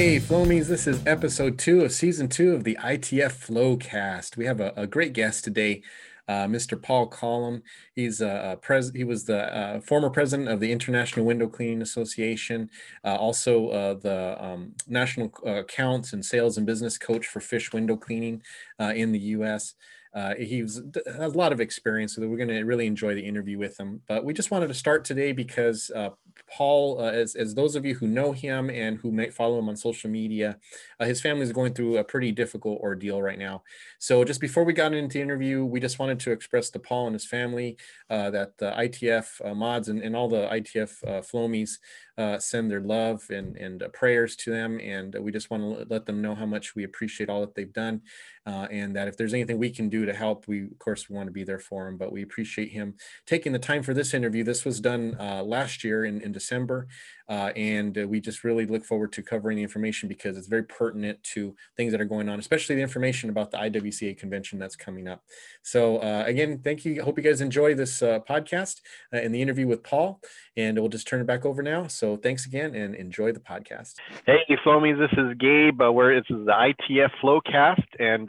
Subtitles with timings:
[0.00, 4.34] Hey, Flowmies, this is episode two of season two of the ITF Flowcast.
[4.34, 5.82] We have a, a great guest today,
[6.26, 6.80] uh, Mr.
[6.80, 7.62] Paul Collum.
[7.94, 11.82] He's a, a pres- he was the uh, former president of the International Window Cleaning
[11.82, 12.70] Association,
[13.04, 17.70] uh, also uh, the um, national uh, accounts and sales and business coach for fish
[17.74, 18.42] window cleaning
[18.80, 19.74] uh, in the U.S.
[20.14, 23.26] Uh, he was, has a lot of experience, so we're going to really enjoy the
[23.26, 24.00] interview with him.
[24.08, 26.10] But we just wanted to start today because uh,
[26.48, 29.68] Paul, uh, as, as those of you who know him and who may follow him
[29.68, 30.58] on social media,
[30.98, 33.62] uh, his family is going through a pretty difficult ordeal right now.
[33.98, 37.06] So just before we got into the interview, we just wanted to express to Paul
[37.06, 37.76] and his family
[38.08, 41.78] uh, that the ITF uh, mods and, and all the ITF uh, Flowmies
[42.18, 44.78] uh, send their love and, and uh, prayers to them.
[44.80, 47.72] And we just want to let them know how much we appreciate all that they've
[47.72, 48.02] done.
[48.46, 51.28] And that if there's anything we can do to help, we, of course, we want
[51.28, 51.96] to be there for him.
[51.96, 54.42] But we appreciate him taking the time for this interview.
[54.42, 56.88] This was done last year in, in December.
[57.30, 60.64] Uh, and uh, we just really look forward to covering the information because it's very
[60.64, 64.74] pertinent to things that are going on, especially the information about the IWCA convention that's
[64.74, 65.22] coming up.
[65.62, 67.00] So uh, again, thank you.
[67.02, 68.80] Hope you guys enjoy this uh, podcast
[69.14, 70.20] uh, and the interview with Paul.
[70.56, 71.86] And we'll just turn it back over now.
[71.86, 73.94] So thanks again and enjoy the podcast.
[74.26, 75.80] Hey, Flowmies, this is Gabe.
[75.80, 78.28] Uh, where this is the ITF Flowcast, and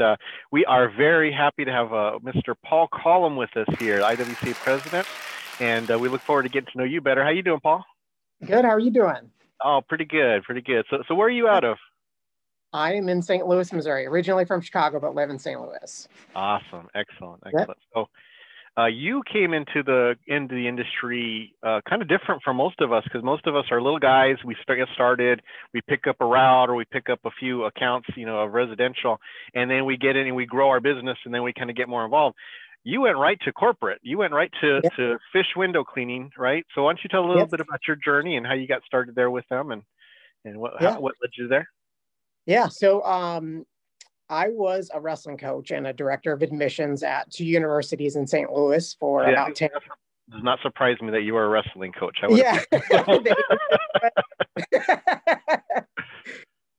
[0.51, 1.87] we are very happy to have
[2.21, 2.53] Mr.
[2.63, 5.07] Paul Collum with us here, IWCA president.
[5.61, 7.23] And we look forward to getting to know you better.
[7.23, 7.85] How you doing, Paul?
[8.43, 8.65] Good.
[8.65, 9.29] How are you doing?
[9.63, 10.41] Oh, pretty good.
[10.41, 10.85] Pretty good.
[10.89, 11.77] So, so where are you out of?
[12.73, 13.45] I am in St.
[13.45, 14.07] Louis, Missouri.
[14.07, 15.61] Originally from Chicago, but live in St.
[15.61, 16.07] Louis.
[16.33, 16.87] Awesome.
[16.95, 17.43] Excellent.
[17.45, 17.69] Excellent.
[17.69, 17.77] Yep.
[17.93, 18.09] So,
[18.75, 22.93] uh, you came into the into the industry uh, kind of different from most of
[22.93, 24.37] us because most of us are little guys.
[24.45, 25.41] We start get started,
[25.73, 28.53] we pick up a route or we pick up a few accounts, you know, of
[28.53, 29.19] residential,
[29.53, 31.75] and then we get in and we grow our business, and then we kind of
[31.75, 32.37] get more involved
[32.83, 33.99] you went right to corporate.
[34.01, 34.95] You went right to, yep.
[34.95, 36.65] to fish window cleaning, right?
[36.73, 37.51] So why don't you tell a little yep.
[37.51, 39.83] bit about your journey and how you got started there with them and,
[40.45, 40.93] and what, yeah.
[40.93, 41.67] how, what led you there?
[42.45, 42.67] Yeah.
[42.67, 43.65] So, um,
[44.29, 48.49] I was a wrestling coach and a director of admissions at two universities in St.
[48.49, 49.69] Louis for yeah, about 10
[50.31, 52.17] does not surprise me that you were a wrestling coach.
[52.23, 52.59] I yeah.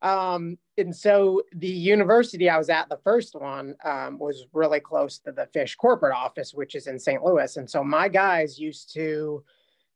[0.03, 5.19] Um, and so the university I was at, the first one, um, was really close
[5.21, 7.23] to the fish corporate office, which is in St.
[7.23, 7.57] Louis.
[7.57, 9.45] And so my guys used to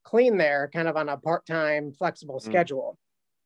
[0.04, 2.42] clean there kind of on a part-time flexible mm.
[2.42, 2.98] schedule.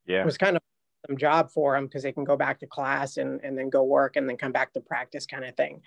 [0.07, 0.21] Yeah.
[0.21, 0.63] It was kind of
[1.09, 3.83] some job for them because they can go back to class and, and then go
[3.83, 5.81] work and then come back to practice kind of thing.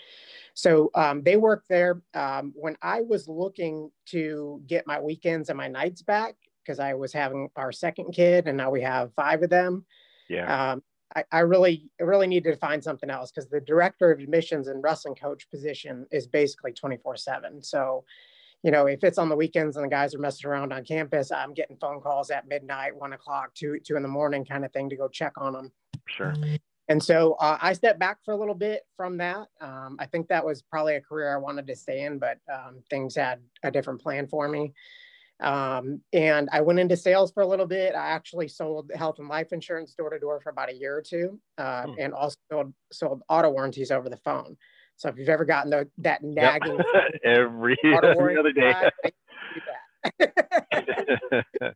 [0.56, 2.02] So um, they worked there.
[2.16, 6.94] Um, when I was looking to get my weekends and my nights back, because I
[6.94, 9.86] was having our second kid and now we have five of them.
[10.34, 10.72] Yeah.
[10.72, 10.84] Um,
[11.16, 14.84] I, I really, really needed to find something else because the director of admissions and
[14.84, 17.62] wrestling coach position is basically 24 seven.
[17.62, 18.04] So,
[18.64, 21.32] you know, if it's on the weekends and the guys are messing around on campus,
[21.32, 24.72] I'm getting phone calls at midnight, one o'clock, two, two in the morning kind of
[24.72, 25.72] thing to go check on them.
[26.08, 26.34] Sure.
[26.90, 29.48] And so uh, I stepped back for a little bit from that.
[29.62, 32.82] Um, I think that was probably a career I wanted to stay in, but um,
[32.90, 34.74] things had a different plan for me.
[35.40, 37.96] Um, and I went into sales for a little bit.
[37.96, 41.02] I actually sold health and life insurance door to door for about a year or
[41.02, 41.96] two, uh, mm.
[42.00, 44.56] and also sold, sold, auto warranties over the phone.
[44.96, 47.12] So if you've ever gotten the, that nagging yep.
[47.24, 48.74] every, every other day,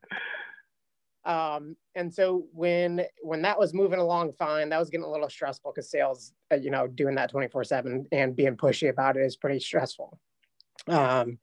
[1.25, 5.29] um, and so when when that was moving along fine, that was getting a little
[5.29, 9.17] stressful because sales, uh, you know, doing that twenty four seven and being pushy about
[9.17, 10.19] it is pretty stressful.
[10.87, 11.39] Um,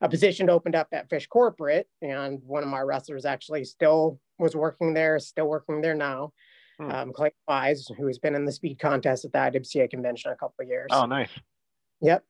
[0.00, 4.56] a position opened up at Fish Corporate, and one of my wrestlers actually still was
[4.56, 6.32] working there, still working there now.
[6.78, 6.90] Hmm.
[6.90, 10.36] Um, Clay Wise, who has been in the speed contest at the IWCA convention a
[10.36, 10.88] couple of years.
[10.90, 11.30] Oh, nice.
[12.00, 12.24] Yep.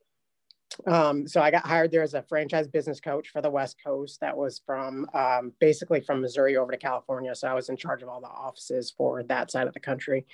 [0.86, 4.20] Um, so I got hired there as a franchise business coach for the West Coast.
[4.20, 7.34] That was from um, basically from Missouri over to California.
[7.34, 10.26] So I was in charge of all the offices for that side of the country.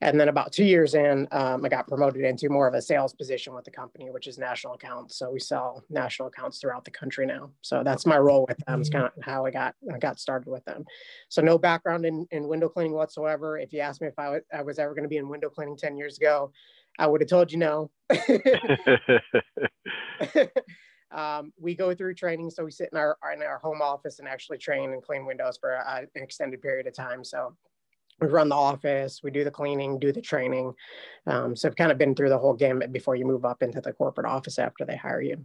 [0.00, 3.12] And then about two years in, um, I got promoted into more of a sales
[3.12, 5.16] position with the company, which is national accounts.
[5.16, 7.50] So we sell national accounts throughout the country now.
[7.60, 8.80] So that's my role with them.
[8.80, 10.84] It's kind of how I got I got started with them.
[11.28, 13.58] So no background in, in window cleaning whatsoever.
[13.58, 15.48] If you asked me if I, w- I was ever going to be in window
[15.48, 16.52] cleaning 10 years ago,
[16.98, 17.90] I would have told you no.
[21.10, 24.28] um, we go through training, so we sit in our in our home office and
[24.28, 27.24] actually train and clean windows for a, an extended period of time.
[27.24, 27.56] So
[28.20, 30.74] we run the office, we do the cleaning, do the training.
[31.26, 33.80] Um, so I've kind of been through the whole gamut before you move up into
[33.80, 35.44] the corporate office after they hire you.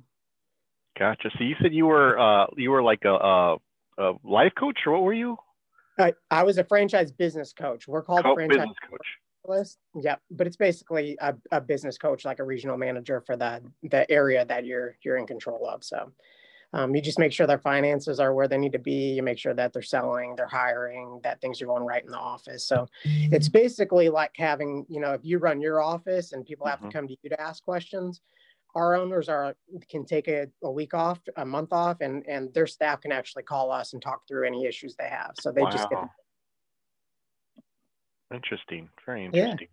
[1.00, 1.30] Gotcha.
[1.38, 3.58] So you said you were uh, you were like a, a,
[3.98, 5.38] a life coach, or what were you?
[6.00, 7.88] I, I was a franchise business coach.
[7.88, 9.08] We're called Co- franchise business coach
[9.48, 9.78] list.
[9.96, 14.10] Yeah, but it's basically a, a business coach, like a regional manager for the the
[14.12, 15.84] area that you're you're in control of.
[15.84, 16.12] So,
[16.74, 19.14] Um, you just make sure their finances are where they need to be.
[19.14, 22.18] You make sure that they're selling, they're hiring, that things are going right in the
[22.18, 22.68] office.
[22.68, 22.88] So
[23.32, 26.90] it's basically like having, you know, if you run your office and people have mm-hmm.
[26.90, 28.22] to come to you to ask questions,
[28.76, 29.56] our owners are
[29.90, 33.44] can take a, a, week off, a month off, and and their staff can actually
[33.44, 35.32] call us and talk through any issues they have.
[35.40, 35.72] So they wow.
[35.72, 36.00] just get.
[38.34, 38.90] Interesting.
[39.06, 39.58] Very interesting.
[39.62, 39.68] Yeah.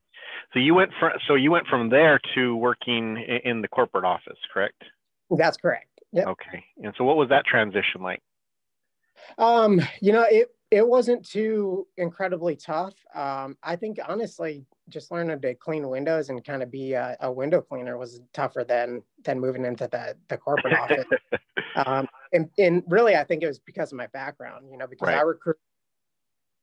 [0.52, 4.38] So you went from so you went from there to working in the corporate office,
[4.52, 4.82] correct?
[5.30, 5.88] That's correct.
[6.12, 6.26] Yeah.
[6.26, 6.64] Okay.
[6.82, 8.22] And so what was that transition like?
[9.38, 12.94] Um, you know, it it wasn't too incredibly tough.
[13.14, 17.30] Um, I think honestly, just learning to clean windows and kind of be a, a,
[17.30, 21.04] window cleaner was tougher than than moving into the the corporate office.
[21.86, 24.66] Um, and and really, I think it was because of my background.
[24.70, 25.18] You know, because right.
[25.18, 25.56] I recruit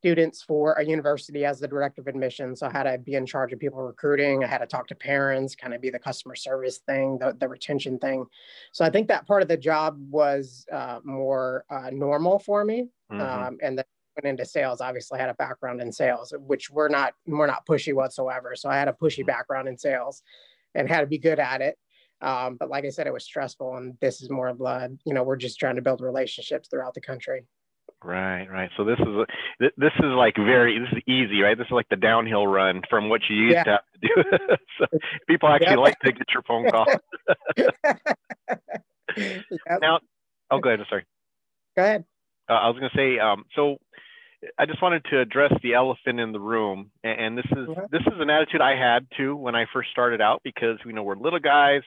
[0.02, 2.60] students for a university as the director of admissions.
[2.60, 4.44] So I had to be in charge of people recruiting.
[4.44, 7.48] I had to talk to parents, kind of be the customer service thing, the, the
[7.48, 8.26] retention thing.
[8.72, 12.88] So I think that part of the job was uh, more uh, normal for me.
[13.12, 13.22] Mm-hmm.
[13.22, 17.14] Um, and then went into sales, obviously had a background in sales, which we're not,
[17.28, 18.56] we're not pushy whatsoever.
[18.56, 19.28] So I had a pushy mm-hmm.
[19.28, 20.24] background in sales
[20.74, 21.78] and had to be good at it.
[22.22, 24.98] Um, but like I said, it was stressful and this is more blood.
[25.06, 27.44] You know, we're just trying to build relationships throughout the country.
[28.04, 28.70] Right, right.
[28.78, 29.26] So this is a,
[29.78, 31.56] this is like very this is easy, right?
[31.56, 33.64] This is like the downhill run from what you used yeah.
[33.64, 34.56] to have to do.
[34.80, 34.86] so
[35.28, 35.80] people actually yep.
[35.80, 36.88] like to get your phone call.
[39.18, 39.46] yep.
[39.82, 40.00] Now,
[40.50, 40.86] oh, go ahead.
[40.90, 41.06] Sorry.
[41.78, 42.06] Go ahead.
[42.50, 43.78] Uh, I was going to say, um, so
[44.58, 47.86] I just wanted to address the elephant in the room, and, and this is mm-hmm.
[47.92, 51.04] this is an attitude I had too when I first started out because we know
[51.04, 51.82] we're little guys,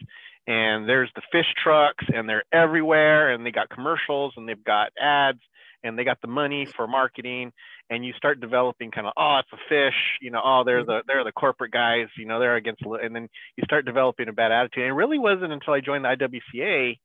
[0.46, 4.92] and there's the fish trucks, and they're everywhere, and they got commercials, and they've got
[5.00, 5.40] ads
[5.84, 7.52] and they got the money for marketing
[7.90, 10.90] and you start developing kind of oh it's a fish you know oh they're mm-hmm.
[10.90, 14.32] the they're the corporate guys you know they're against and then you start developing a
[14.32, 16.98] bad attitude and it really wasn't until i joined the iwca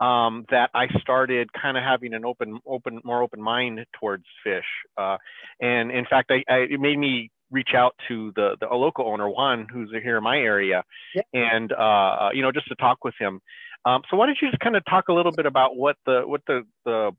[0.00, 4.66] um, that i started kind of having an open open more open mind towards fish
[4.96, 5.16] uh,
[5.60, 9.28] and in fact I, I, it made me reach out to the the local owner
[9.28, 10.84] Juan who's here in my area
[11.14, 11.22] yeah.
[11.32, 13.40] and uh, uh, you know just to talk with him
[13.84, 16.22] um, so why don't you just kind of talk a little bit about what the
[16.26, 17.10] what the the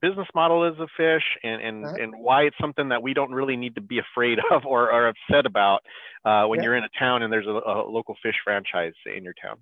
[0.00, 3.56] business model is of fish and and, and why it's something that we don't really
[3.56, 5.82] need to be afraid of or, or upset about
[6.24, 6.64] uh, when yeah.
[6.64, 9.56] you're in a town and there's a, a, local fish franchise in your town.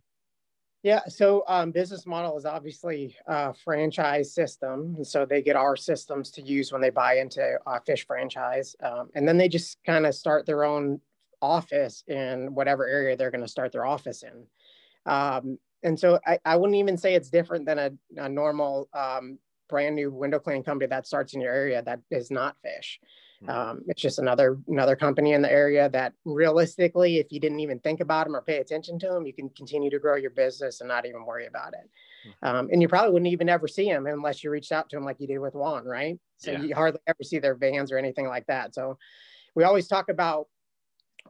[0.83, 6.31] Yeah so um, business model is obviously a franchise system so they get our systems
[6.33, 10.05] to use when they buy into a fish franchise um, and then they just kind
[10.07, 11.01] of start their own
[11.45, 14.47] office in whatever area they're going to start their office in.
[15.11, 19.39] Um, and so I, I wouldn't even say it's different than a, a normal um,
[19.69, 23.01] brand new window cleaning company that starts in your area that is not fish.
[23.41, 23.51] Hmm.
[23.51, 27.79] Um, it's just another another company in the area that realistically, if you didn't even
[27.81, 30.81] think about them or pay attention to them, you can continue to grow your business
[30.81, 31.91] and not even worry about it.
[32.41, 32.47] Hmm.
[32.47, 35.05] Um, and you probably wouldn't even ever see them unless you reached out to them
[35.05, 36.19] like you did with Juan, right?
[36.39, 36.63] So yeah.
[36.63, 38.75] you hardly ever see their vans or anything like that.
[38.75, 38.99] So
[39.55, 40.49] we always talk about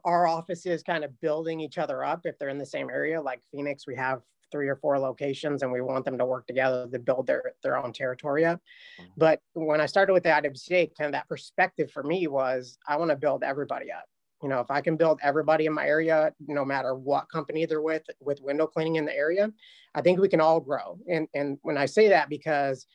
[0.03, 3.21] our offices kind of building each other up if they're in the same area.
[3.21, 4.21] Like Phoenix, we have
[4.55, 7.77] three or four locations and we want them to work together to build their, their
[7.77, 8.61] own territory up.
[8.97, 9.11] Mm-hmm.
[9.17, 12.95] But when I started with the IWCA, kind of that perspective for me was I
[12.95, 14.05] want to build everybody up.
[14.41, 17.81] You know, if I can build everybody in my area, no matter what company they're
[17.81, 19.51] with, with window cleaning in the area,
[19.93, 20.97] I think we can all grow.
[21.09, 22.85] And, and when I say that, because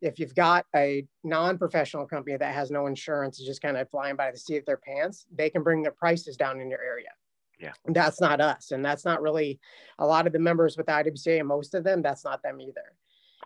[0.00, 4.16] if you've got a non-professional company that has no insurance, is just kind of flying
[4.16, 7.10] by the seat of their pants, they can bring their prices down in your area
[7.60, 7.72] yeah.
[7.86, 9.60] That's not us and that's not really
[9.98, 12.96] a lot of the members with iwca and most of them that's not them either.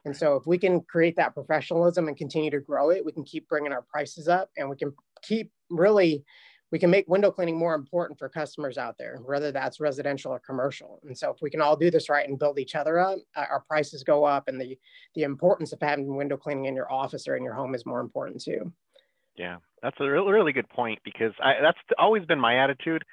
[0.05, 3.25] And so if we can create that professionalism and continue to grow it we can
[3.25, 4.93] keep bringing our prices up and we can
[5.23, 6.25] keep really
[6.71, 10.41] we can make window cleaning more important for customers out there whether that's residential or
[10.41, 11.01] commercial.
[11.05, 13.65] And so if we can all do this right and build each other up our
[13.67, 14.79] prices go up and the
[15.15, 18.01] the importance of having window cleaning in your office or in your home is more
[18.01, 18.73] important too.
[19.37, 23.05] Yeah that's a really, really good point because I, that's always been my attitude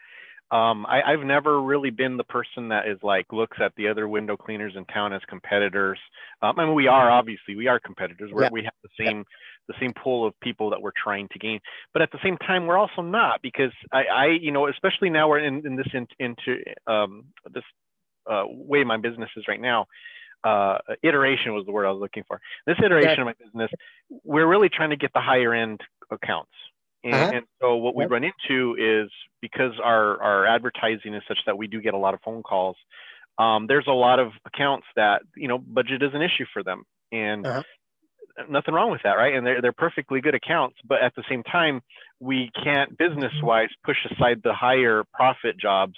[0.51, 4.09] um, I, have never really been the person that is like looks at the other
[4.09, 5.97] window cleaners in town as competitors.
[6.41, 8.31] Um, I mean, we are obviously we are competitors.
[8.33, 8.49] We're, yeah.
[8.51, 9.23] We have the same yeah.
[9.69, 11.61] the same pool of people that we're trying to gain,
[11.93, 15.29] but at the same time, we're also not because I, I you know, especially now
[15.29, 17.63] we're in, in this in, into um, this
[18.29, 19.85] uh, way my business is right now.
[20.43, 22.41] Uh, iteration was the word I was looking for.
[22.65, 23.21] This iteration yeah.
[23.21, 23.71] of my business,
[24.25, 25.79] we're really trying to get the higher end
[26.09, 26.51] accounts.
[27.03, 27.31] And, uh-huh.
[27.33, 29.09] and, so what we run into is
[29.41, 32.75] because our, our advertising is such that we do get a lot of phone calls.
[33.37, 36.83] Um, there's a lot of accounts that, you know, budget is an issue for them
[37.11, 37.63] and uh-huh.
[38.49, 39.13] nothing wrong with that.
[39.13, 39.33] Right.
[39.33, 41.81] And they're, they're perfectly good accounts, but at the same time,
[42.19, 45.95] we can't business wise push aside the higher profit jobs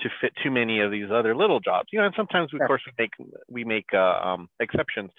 [0.00, 2.66] to fit too many of these other little jobs, you know, and sometimes we, of
[2.66, 3.12] course we make,
[3.48, 5.10] we make uh, um, exceptions,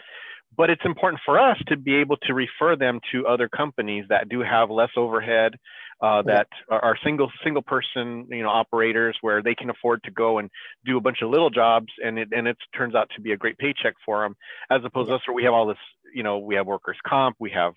[0.55, 4.29] but it's important for us to be able to refer them to other companies that
[4.29, 5.55] do have less overhead
[6.01, 10.37] uh, that are single single person you know operators where they can afford to go
[10.37, 10.49] and
[10.85, 13.37] do a bunch of little jobs and it and it turns out to be a
[13.37, 14.35] great paycheck for them
[14.69, 15.77] as opposed to us where we have all this
[16.13, 17.73] you know we have workers comp we have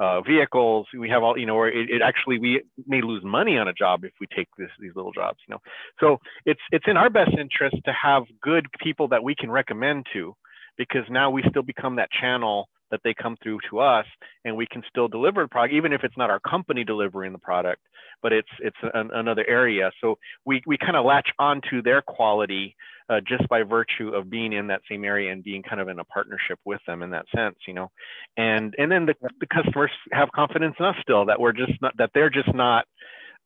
[0.00, 3.58] uh, vehicles we have all you know where it, it, actually we may lose money
[3.58, 5.60] on a job if we take this, these little jobs you know?
[5.98, 10.06] So it's it's in our best interest to have good people that we can recommend
[10.12, 10.34] to
[10.76, 14.06] because now we still become that channel that they come through to us
[14.44, 17.38] and we can still deliver the product even if it's not our company delivering the
[17.38, 17.80] product
[18.24, 19.92] but it's it's an, another area.
[20.00, 22.74] So we, we kind of latch onto their quality
[23.10, 25.98] uh, just by virtue of being in that same area and being kind of in
[25.98, 27.90] a partnership with them in that sense you know?
[28.38, 31.94] And and then the, the customers have confidence in us still that we're just not
[31.98, 32.86] that they're just not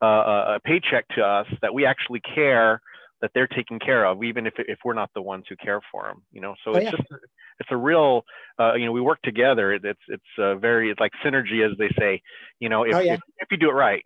[0.01, 2.81] uh, a paycheck to us that we actually care
[3.21, 6.07] that they're taken care of, even if, if we're not the ones who care for
[6.07, 6.55] them, you know?
[6.63, 6.91] So oh, it's yeah.
[6.91, 7.03] just,
[7.59, 8.23] it's a real,
[8.59, 9.73] uh, you know, we work together.
[9.73, 12.21] It's, it's uh, very, it's like synergy, as they say,
[12.59, 13.13] you know, if, oh, yeah.
[13.13, 14.03] if, if, you do it right.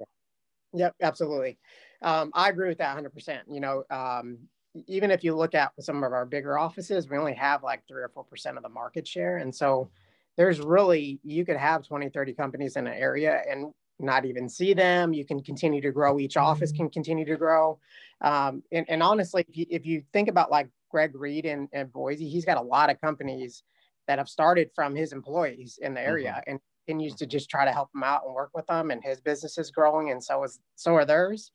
[0.74, 1.58] Yep, absolutely.
[2.02, 3.42] Um, I agree with that 100%.
[3.48, 4.40] You know, um,
[4.88, 8.02] even if you look at some of our bigger offices, we only have like three
[8.02, 9.38] or 4% of the market share.
[9.38, 9.92] And so
[10.36, 14.74] there's really, you could have 20, 30 companies in an area and not even see
[14.74, 15.14] them.
[15.14, 16.20] You can continue to grow.
[16.20, 16.84] Each office mm-hmm.
[16.84, 17.80] can continue to grow.
[18.22, 21.88] Um, and, and, honestly, if you, if you, think about like Greg Reed in, in,
[21.88, 23.64] Boise, he's got a lot of companies
[24.08, 26.52] that have started from his employees in the area mm-hmm.
[26.52, 28.92] and continues to just try to help them out and work with them.
[28.92, 31.52] And his business is growing, and so is so are theirs.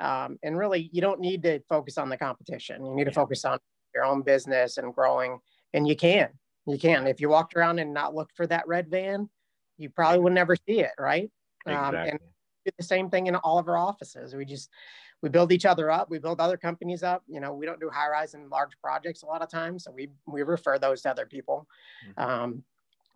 [0.00, 2.84] Um, and really, you don't need to focus on the competition.
[2.84, 3.58] You need to focus on
[3.94, 5.38] your own business and growing.
[5.72, 6.28] And you can,
[6.66, 7.06] you can.
[7.06, 9.28] If you walked around and not looked for that red van,
[9.78, 11.30] you probably would never see it, right?
[11.66, 11.98] Exactly.
[11.98, 12.20] Um, and
[12.66, 14.34] do the same thing in all of our offices.
[14.34, 14.70] We just
[15.22, 16.10] we build each other up.
[16.10, 17.22] We build other companies up.
[17.26, 19.90] You know, we don't do high rise and large projects a lot of times, so
[19.90, 21.66] we we refer those to other people.
[22.10, 22.30] Mm-hmm.
[22.30, 22.62] Um,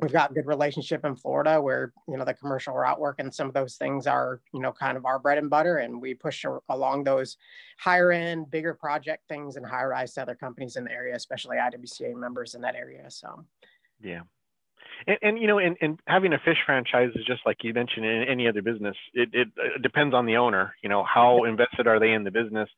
[0.00, 3.48] we've got good relationship in Florida where you know the commercial route work and some
[3.48, 6.44] of those things are you know kind of our bread and butter, and we push
[6.68, 7.36] along those
[7.78, 11.56] higher end, bigger project things and high rise to other companies in the area, especially
[11.56, 13.10] IWCA members in that area.
[13.10, 13.44] So.
[14.02, 14.22] Yeah,
[15.06, 18.06] and, and you know, and, and having a fish franchise is just like you mentioned
[18.06, 18.96] in any other business.
[19.14, 20.74] It, it, it depends on the owner.
[20.82, 22.68] You know, how invested are they in the business?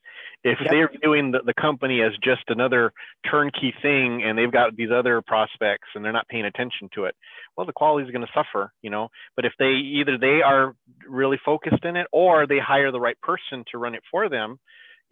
[0.44, 0.70] If yep.
[0.70, 2.92] they're viewing the, the company as just another
[3.30, 7.14] turnkey thing, and they've got these other prospects, and they're not paying attention to it,
[7.56, 8.72] well, the quality is going to suffer.
[8.82, 10.74] You know, but if they either they are
[11.08, 14.58] really focused in it, or they hire the right person to run it for them,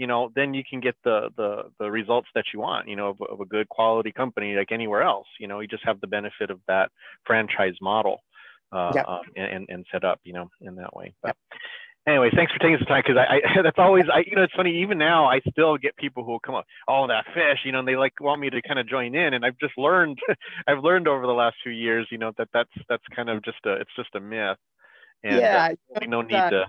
[0.00, 3.11] you know, then you can get the the the results that you want, you know,
[3.11, 5.26] of, of, a good quality company like anywhere else.
[5.38, 6.90] You know, you just have the benefit of that
[7.26, 8.23] franchise model
[8.73, 9.04] uh, yep.
[9.07, 11.12] um, and, and set up, you know, in that way.
[11.23, 11.37] But yep.
[12.07, 14.54] anyway, thanks for taking some time because I, I, that's always I you know it's
[14.57, 17.73] funny even now I still get people who will come up oh that fish you
[17.73, 20.19] know and they like want me to kind of join in and I've just learned
[20.66, 23.59] I've learned over the last few years you know that that's that's kind of just
[23.66, 24.57] a it's just a myth
[25.23, 26.64] and yeah, uh, no need to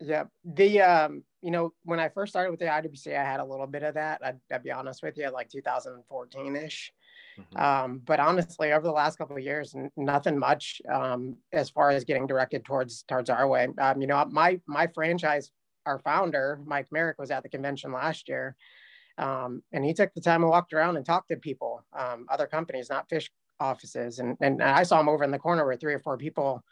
[0.00, 3.44] yeah the um you know, when I first started with the IWC, I had a
[3.44, 4.20] little bit of that.
[4.22, 6.92] I'd, I'd be honest with you, like 2014 ish.
[7.38, 7.58] Mm-hmm.
[7.58, 11.90] Um, but honestly, over the last couple of years, n- nothing much um, as far
[11.90, 13.68] as getting directed towards towards our way.
[13.78, 15.50] Um, you know, my my franchise,
[15.86, 18.56] our founder Mike Merrick was at the convention last year,
[19.16, 22.46] um, and he took the time and walked around and talked to people, um, other
[22.46, 25.94] companies, not fish offices, and and I saw him over in the corner with three
[25.94, 26.62] or four people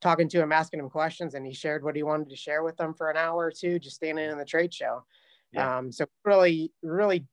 [0.00, 2.76] talking to him, asking him questions, and he shared what he wanted to share with
[2.76, 5.04] them for an hour or two, just standing in the trade show.
[5.52, 5.78] Yeah.
[5.78, 7.26] Um, so really, really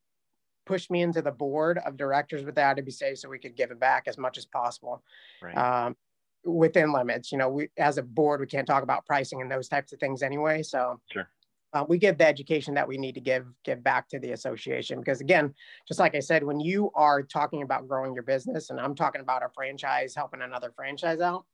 [0.66, 3.78] pushed me into the board of directors with the IWCA so we could give it
[3.78, 5.02] back as much as possible.
[5.42, 5.56] Right.
[5.56, 5.96] Um,
[6.44, 9.68] within limits, you know, we as a board we can't talk about pricing and those
[9.68, 10.62] types of things anyway.
[10.62, 11.28] So sure.
[11.72, 15.00] Uh, we give the education that we need to give give back to the association
[15.00, 15.52] because again
[15.88, 19.20] just like i said when you are talking about growing your business and i'm talking
[19.20, 21.44] about a franchise helping another franchise out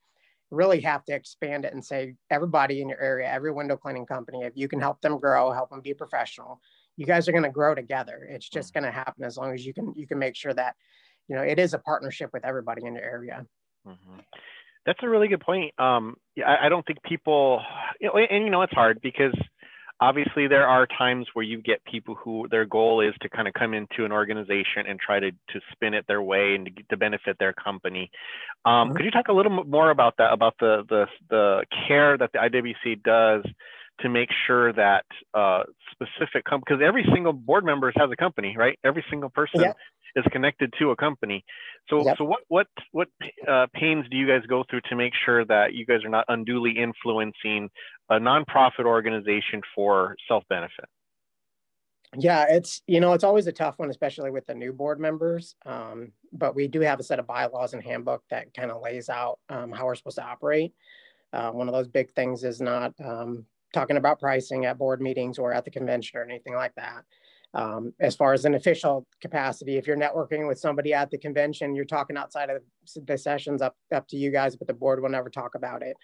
[0.50, 4.42] really have to expand it and say everybody in your area, every window cleaning company,
[4.42, 6.60] if you can help them grow, help them be professional,
[6.96, 8.28] you guys are going to grow together.
[8.28, 10.74] It's just going to happen as long as you can you can make sure that
[11.28, 13.46] you know it is a partnership with everybody in your area.
[13.86, 14.20] Mm-hmm.
[14.86, 15.72] That's a really good point.
[15.78, 17.62] Um, I, I don't think people,
[18.00, 19.34] you know, and, and you know it's hard because
[20.00, 23.54] obviously there are times where you get people who their goal is to kind of
[23.54, 26.96] come into an organization and try to, to spin it their way and to, to
[26.96, 28.10] benefit their company
[28.64, 28.96] um, mm-hmm.
[28.96, 32.38] could you talk a little more about that about the, the the care that the
[32.38, 33.44] iwc does
[34.00, 35.04] to make sure that
[35.34, 39.72] uh, specific because every single board member has a company right every single person
[40.16, 41.44] is connected to a company.
[41.88, 42.16] So, yep.
[42.18, 43.08] so what what what
[43.48, 46.24] uh, pains do you guys go through to make sure that you guys are not
[46.28, 47.70] unduly influencing
[48.10, 50.86] a nonprofit organization for self benefit?
[52.18, 55.54] Yeah, it's you know it's always a tough one, especially with the new board members.
[55.64, 59.08] Um, but we do have a set of bylaws and handbook that kind of lays
[59.08, 60.74] out um, how we're supposed to operate.
[61.32, 65.38] Uh, one of those big things is not um, talking about pricing at board meetings
[65.38, 67.04] or at the convention or anything like that.
[67.54, 71.76] Um, as far as an official capacity, if you're networking with somebody at the convention,
[71.76, 72.62] you're talking outside of
[73.06, 75.96] the sessions up up to you guys, but the board will never talk about it.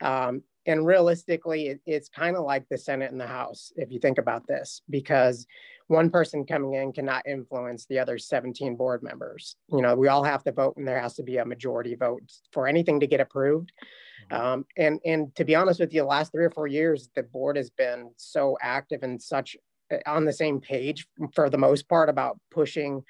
[0.00, 3.98] Um, and realistically, it, it's kind of like the Senate and the House, if you
[3.98, 5.46] think about this, because
[5.86, 9.56] one person coming in cannot influence the other 17 board members.
[9.72, 12.22] You know, we all have to vote, and there has to be a majority vote
[12.52, 13.72] for anything to get approved.
[14.30, 14.46] Mm-hmm.
[14.46, 17.22] Um, and and to be honest with you, the last three or four years, the
[17.22, 19.56] board has been so active and such
[19.90, 23.02] uh, on the same page for the most part about pushing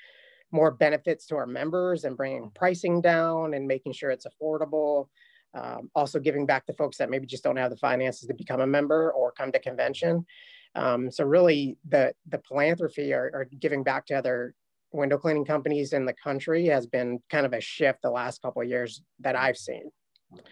[0.53, 2.55] more benefits to our members and bringing mm-hmm.
[2.55, 5.09] pricing down and making sure it's affordable
[5.55, 8.61] um, also giving back to folks that maybe just don't have the finances to become
[8.61, 10.27] a member or come to convention.
[10.75, 14.55] Um, so really the, the philanthropy or, or, giving back to other
[14.93, 18.63] window cleaning companies in the country has been kind of a shift the last couple
[18.63, 19.91] of years that I've seen.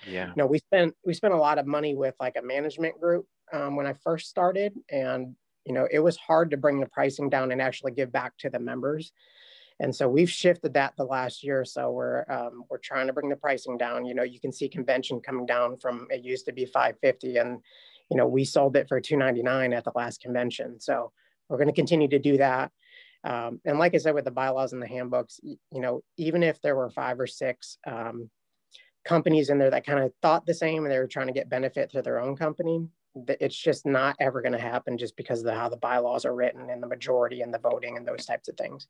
[0.08, 0.28] Yeah.
[0.28, 3.26] You know, we spent, we spent a lot of money with like a management group
[3.52, 5.36] um, when I first started and,
[5.66, 8.48] you know, it was hard to bring the pricing down and actually give back to
[8.48, 9.12] the members.
[9.78, 11.90] And so we've shifted that the last year or so.
[11.90, 14.06] We're um, we're trying to bring the pricing down.
[14.06, 17.60] You know, you can see convention coming down from it used to be 550, and
[18.10, 20.80] you know we sold it for 299 at the last convention.
[20.80, 21.12] So
[21.48, 22.72] we're going to continue to do that.
[23.24, 26.60] Um, and like I said, with the bylaws and the handbooks, you know, even if
[26.62, 28.30] there were five or six um,
[29.04, 31.48] companies in there that kind of thought the same and they were trying to get
[31.48, 32.86] benefit to their own company,
[33.40, 36.34] it's just not ever going to happen just because of the, how the bylaws are
[36.34, 38.86] written and the majority and the voting and those types of things.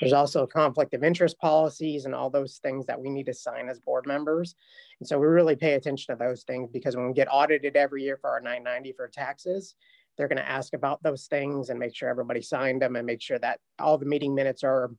[0.00, 3.68] There's also conflict of interest policies and all those things that we need to sign
[3.68, 4.54] as board members.
[5.00, 8.02] And so we really pay attention to those things because when we get audited every
[8.02, 9.74] year for our 990 for taxes,
[10.16, 13.20] they're going to ask about those things and make sure everybody signed them and make
[13.20, 14.90] sure that all the meeting minutes are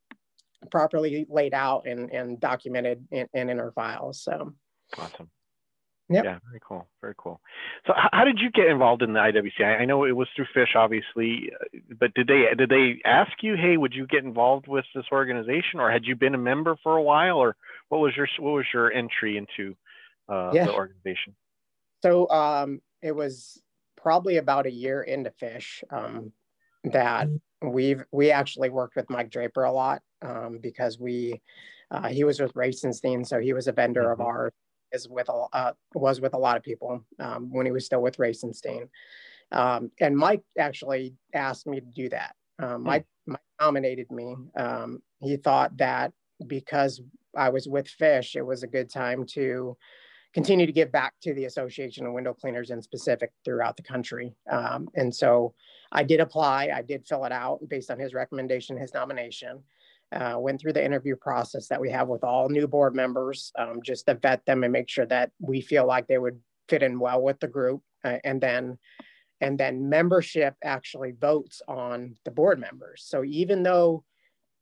[0.70, 4.22] properly laid out and, and documented and in, in our files.
[4.22, 4.54] So
[4.98, 5.30] awesome.
[6.10, 6.24] Yep.
[6.24, 6.88] Yeah, very cool.
[7.02, 7.42] Very cool.
[7.86, 9.62] So, how did you get involved in the IWC?
[9.62, 13.32] I, I know it was through Fish, obviously, uh, but did they did they ask
[13.42, 16.78] you, hey, would you get involved with this organization, or had you been a member
[16.82, 17.58] for a while, or
[17.90, 19.76] what was your what was your entry into
[20.30, 20.66] uh, yeah.
[20.66, 21.36] the organization?
[22.04, 23.62] So, um, it was
[23.98, 26.32] probably about a year into Fish um,
[26.86, 27.28] that
[27.62, 31.42] we've we actually worked with Mike Draper a lot um, because we
[31.92, 34.22] uh, he was with Racenstein, so he was a vendor mm-hmm.
[34.22, 34.54] of ours
[34.92, 38.02] is with a uh, was with a lot of people um, when he was still
[38.02, 38.90] with Racenstein.
[39.52, 42.36] Um, and Mike actually asked me to do that.
[42.60, 44.36] Um, Mike, Mike nominated me.
[44.58, 46.12] Um, he thought that
[46.48, 47.02] because
[47.36, 49.78] I was with Fish, it was a good time to
[50.34, 54.36] continue to give back to the Association of Window Cleaners in specific throughout the country.
[54.52, 55.54] Um, and so
[55.92, 56.70] I did apply.
[56.74, 59.64] I did fill it out based on his recommendation, his nomination
[60.12, 63.82] uh, went through the interview process that we have with all new board members, um,
[63.84, 66.40] just to vet them and make sure that we feel like they would
[66.70, 67.82] fit in well with the group.
[68.04, 68.78] Uh, and then,
[69.42, 73.04] and then membership actually votes on the board members.
[73.06, 74.04] So even though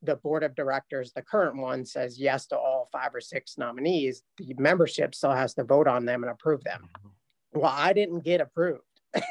[0.02, 4.22] the board of directors, the current one says yes to all five or six nominees,
[4.38, 6.88] the membership still has to vote on them and approve them.
[6.98, 7.60] Mm-hmm.
[7.60, 8.82] Well, I didn't get approved.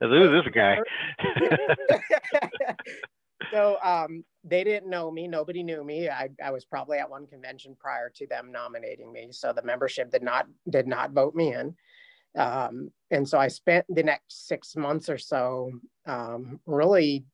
[0.00, 0.78] Who's this guy?
[3.54, 5.28] so um, they didn't know me.
[5.28, 6.08] Nobody knew me.
[6.08, 9.28] I, I was probably at one convention prior to them nominating me.
[9.30, 11.74] So the membership did not did not vote me in.
[12.36, 15.70] Um, and so I spent the next six months or so
[16.04, 17.26] um, really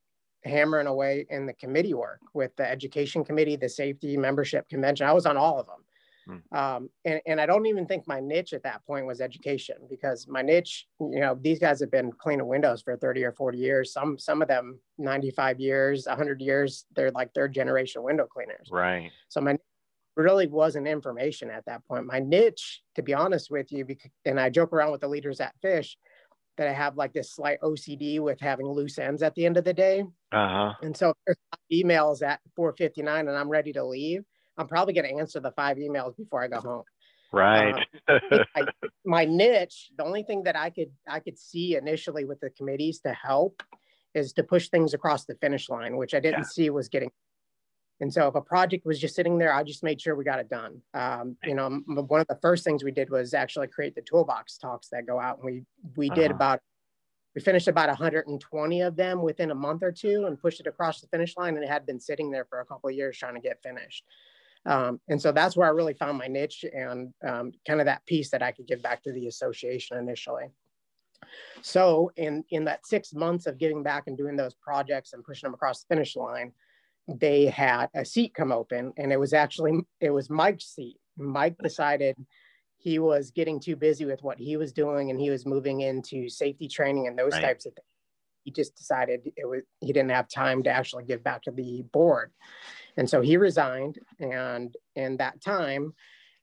[0.45, 5.07] hammering away in the committee work with the education committee, the safety membership convention.
[5.07, 5.85] I was on all of them.
[6.31, 6.57] Hmm.
[6.57, 10.27] Um, and, and I don't even think my niche at that point was education because
[10.29, 13.93] my niche, you know, these guys have been cleaning windows for 30 or 40 years.
[13.93, 16.85] Some some of them 95 years, 100 years.
[16.95, 18.69] They're like third generation window cleaners.
[18.71, 19.11] Right.
[19.29, 19.59] So my
[20.17, 22.07] really wasn't information at that point.
[22.07, 25.41] My niche, to be honest with you, because, and I joke around with the leaders
[25.41, 25.97] at Fish
[26.57, 29.65] that I have like this slight OCD with having loose ends at the end of
[29.65, 30.05] the day.
[30.33, 30.75] Uh-huh.
[30.83, 31.39] And so there's
[31.73, 34.25] emails at 4:59 and I'm ready to leave
[34.59, 36.83] I'm probably going to answer the five emails before I go home.
[37.33, 37.87] Right.
[38.09, 38.21] Um,
[38.57, 38.63] I,
[39.05, 43.01] my niche, the only thing that I could I could see initially with the committees
[43.01, 43.63] to help
[44.15, 46.47] is to push things across the finish line, which I didn't yeah.
[46.47, 47.11] see was getting.
[48.01, 50.41] And so if a project was just sitting there, I just made sure we got
[50.41, 50.81] it done.
[50.95, 54.57] Um, you know, one of the first things we did was actually create the toolbox
[54.57, 55.63] talks that go out, and we
[55.97, 56.21] we uh-huh.
[56.21, 56.61] did about
[57.35, 61.01] we finished about 120 of them within a month or two and pushed it across
[61.01, 63.35] the finish line, and it had been sitting there for a couple of years trying
[63.35, 64.05] to get finished.
[64.67, 68.05] Um, and so that's where I really found my niche and um, kind of that
[68.07, 70.51] piece that I could give back to the association initially.
[71.63, 75.47] So in in that six months of giving back and doing those projects and pushing
[75.47, 76.53] them across the finish line,
[77.09, 80.97] they had a seat come open, and it was actually it was Mike's seat.
[81.17, 82.17] Mike decided
[82.79, 86.29] he was getting too busy with what he was doing, and he was moving into
[86.29, 87.43] safety training and those right.
[87.43, 87.87] types of things.
[88.45, 91.85] He just decided it was he didn't have time to actually give back to the
[91.93, 92.33] board,
[93.01, 93.99] and so he resigned.
[94.19, 95.95] And in that time,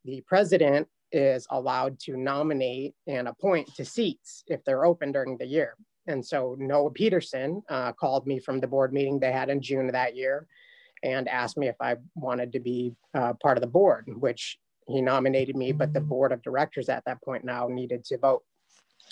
[0.06, 5.46] the president is allowed to nominate and appoint to seats if they're open during the
[5.46, 5.76] year.
[6.08, 9.86] And so Noah Peterson uh, called me from the board meeting they had in June
[9.86, 10.48] of that year
[11.04, 15.00] and asked me if I wanted to be uh, part of the board, which he
[15.00, 18.42] nominated me, but the board of directors at that point now needed to vote.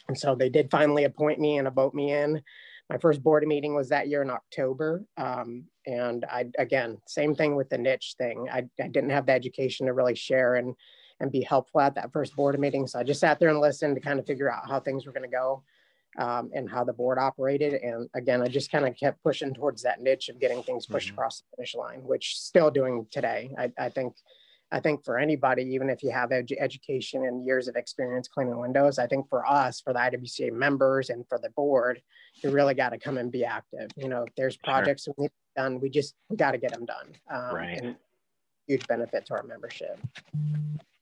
[0.08, 2.41] And so they did finally appoint me and vote me in.
[2.89, 5.03] My first board meeting was that year in October.
[5.15, 8.47] Um, and I, again, same thing with the niche thing.
[8.51, 10.75] I, I didn't have the education to really share and
[11.19, 12.87] and be helpful at that first board meeting.
[12.87, 15.13] So I just sat there and listened to kind of figure out how things were
[15.13, 15.63] going to go
[16.17, 17.73] um, and how the board operated.
[17.73, 21.07] And again, I just kind of kept pushing towards that niche of getting things pushed
[21.07, 21.15] mm-hmm.
[21.15, 23.51] across the finish line, which still doing today.
[23.57, 24.13] I, I think.
[24.71, 28.57] I think for anybody, even if you have ed- education and years of experience cleaning
[28.57, 32.01] windows, I think for us, for the IWCA members and for the board,
[32.43, 33.91] you really got to come and be active.
[33.95, 35.13] You know, if there's projects sure.
[35.17, 37.07] we need done, we just we got to get them done.
[37.29, 37.95] Um, right.
[38.67, 39.99] Huge benefit to our membership.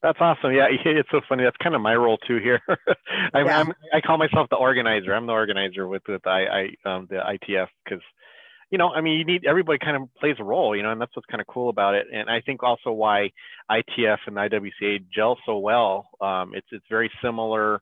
[0.04, 0.52] That's awesome.
[0.52, 1.44] Yeah, it's so funny.
[1.44, 2.60] That's kind of my role too here.
[3.32, 3.60] I'm, yeah.
[3.60, 5.14] I'm, i call myself the organizer.
[5.14, 6.44] I'm the organizer with with I,
[6.84, 8.02] I um, the ITF because,
[8.70, 11.00] you know, I mean, you need everybody kind of plays a role, you know, and
[11.00, 12.06] that's what's kind of cool about it.
[12.12, 13.30] And I think also why
[13.70, 16.10] ITF and IWCA gel so well.
[16.20, 17.80] Um, it's it's very similar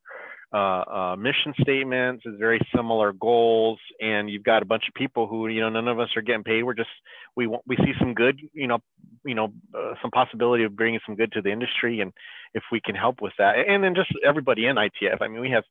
[0.53, 5.27] uh, uh, mission statements, is very similar goals, and you've got a bunch of people
[5.27, 6.63] who you know none of us are getting paid.
[6.63, 6.91] We're just
[7.37, 8.79] we want we see some good, you know,
[9.25, 12.13] you know, uh, some possibility of bringing some good to the industry, and
[12.55, 15.23] if we can help with that, and then just everybody in ITF.
[15.23, 15.65] I mean, we have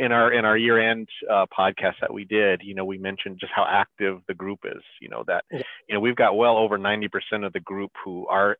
[0.00, 3.38] in our in our year end uh, podcast that we did, you know, we mentioned
[3.38, 4.82] just how active the group is.
[5.00, 8.26] You know that you know we've got well over ninety percent of the group who
[8.28, 8.56] are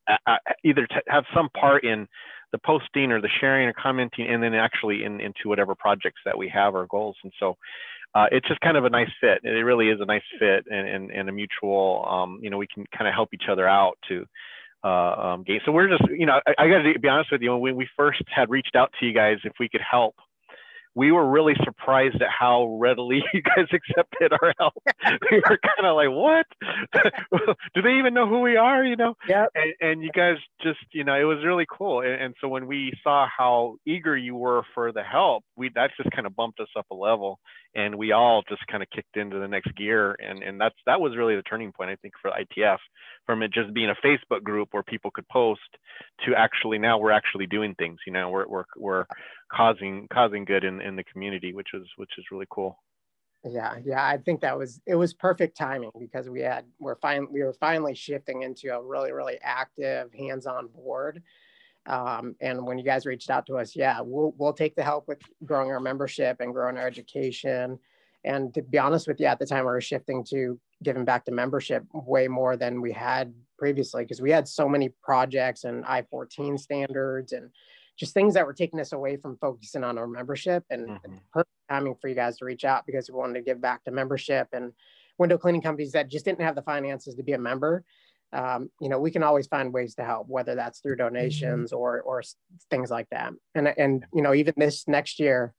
[0.64, 2.06] either t- have some part in
[2.52, 6.36] the posting or the sharing or commenting and then actually in, into whatever projects that
[6.36, 7.16] we have or goals.
[7.24, 7.56] And so
[8.14, 9.40] uh, it's just kind of a nice fit.
[9.42, 12.66] It really is a nice fit and, and, and a mutual um, you know we
[12.72, 14.26] can kind of help each other out to
[14.84, 15.60] uh, um, gain.
[15.64, 17.56] So we're just you know I, I got to be honest with you.
[17.56, 20.14] When we first had reached out to you guys if we could help
[20.94, 24.74] we were really surprised at how readily you guys accepted our help.
[25.30, 26.46] we were kind of like, what?
[27.74, 28.84] Do they even know who we are?
[28.84, 29.14] You know?
[29.28, 29.46] Yeah.
[29.54, 32.00] And, and, you guys just, you know, it was really cool.
[32.00, 35.90] And, and, so when we saw how eager you were for the help, we that
[35.96, 37.38] just kind of bumped us up a level,
[37.74, 40.16] and we all just kind of kicked into the next gear.
[40.18, 42.78] And and that's that was really the turning point, I think, for ITF,
[43.26, 45.60] from it just being a Facebook group where people could post
[46.26, 47.98] to actually now we're actually doing things.
[48.06, 49.06] You know, we're we're we're
[49.50, 52.78] causing causing good in in the community, which is which is really cool.
[53.44, 57.26] Yeah, yeah, I think that was it was perfect timing because we had we're fine
[57.30, 61.22] we were finally shifting into a really really active hands-on board.
[61.86, 65.08] Um, and when you guys reached out to us, yeah, we'll we'll take the help
[65.08, 67.78] with growing our membership and growing our education.
[68.24, 71.24] And to be honest with you, at the time we were shifting to giving back
[71.24, 75.84] to membership way more than we had previously because we had so many projects and
[75.84, 77.50] I-14 standards and
[77.96, 81.14] just things that were taking us away from focusing on our membership and mm-hmm.
[81.32, 83.90] perfect timing for you guys to reach out because we wanted to give back to
[83.90, 84.72] membership and
[85.18, 87.84] window cleaning companies that just didn't have the finances to be a member.
[88.32, 91.78] Um, you know, we can always find ways to help, whether that's through donations mm-hmm.
[91.78, 92.22] or or
[92.70, 93.32] things like that.
[93.54, 95.54] And and you know, even this next year,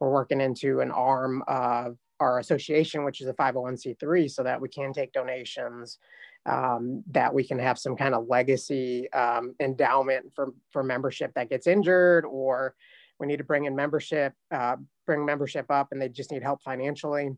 [0.00, 4.68] we're working into an arm of our association, which is a 501c3, so that we
[4.68, 5.98] can take donations
[6.46, 11.48] um, that we can have some kind of legacy um, endowment for, for membership that
[11.48, 12.74] gets injured or
[13.18, 16.62] we need to bring in membership, uh, bring membership up and they just need help
[16.62, 17.30] financially.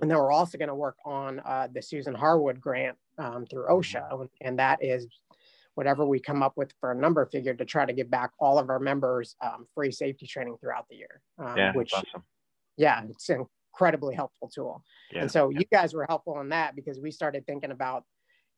[0.00, 3.66] And then we're also going to work on uh, the Susan Harwood grant um, through
[3.68, 4.28] OSHA.
[4.40, 5.06] And that is
[5.74, 8.58] whatever we come up with for a number figure to try to give back all
[8.58, 11.20] of our members um, free safety training throughout the year.
[11.38, 12.22] Um, yeah, which, awesome.
[12.76, 14.82] Yeah, it's an incredibly helpful tool.
[15.12, 15.22] Yeah.
[15.22, 18.04] And so you guys were helpful in that because we started thinking about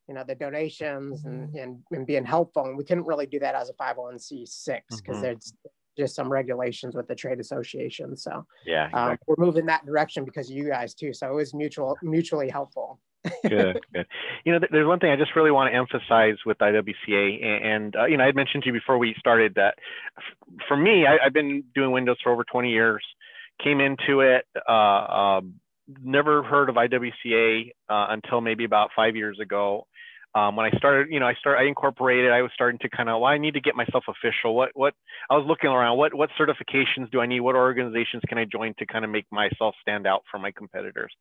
[0.08, 1.58] you know the donations and, mm-hmm.
[1.58, 5.22] and, and being helpful and we couldn't really do that as a 501c6 because mm-hmm.
[5.22, 5.54] there's
[5.96, 9.12] just some regulations with the trade association so yeah um, exactly.
[9.12, 12.50] um, we're moving that direction because of you guys too so it was mutual mutually
[12.50, 13.00] helpful
[13.48, 14.06] good good.
[14.44, 18.04] You know there's one thing i just really want to emphasize with iwca and, uh,
[18.04, 19.74] you know i had mentioned to you before we started that
[20.68, 23.04] for me I, have been doing windows for over 20 years
[23.62, 25.54] came into it uh, um,
[26.02, 29.87] never heard of iwca uh, until maybe about five years ago
[30.35, 33.09] um, when I started, you know, I started, I incorporated, I was starting to kind
[33.09, 34.57] of, well, I need to get myself official.
[34.57, 34.94] What, what,
[35.31, 37.40] I was looking around, what, what certifications do I need?
[37.40, 41.12] What organizations can I join to kind of make myself stand out from my competitors?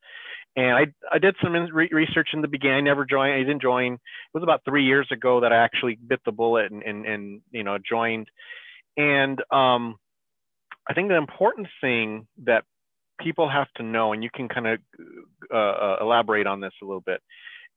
[0.56, 2.78] And I, I did some re research in the beginning.
[2.78, 3.94] I never joined, I didn't join.
[3.94, 4.00] It
[4.34, 7.64] was about three years ago that I actually bit the bullet and, and, and you
[7.64, 8.30] know, joined.
[8.98, 9.98] And um,
[10.90, 12.64] I think the important thing that
[13.20, 14.80] people have to know, and you can kind of
[15.54, 17.22] uh, uh, elaborate on this a little bit,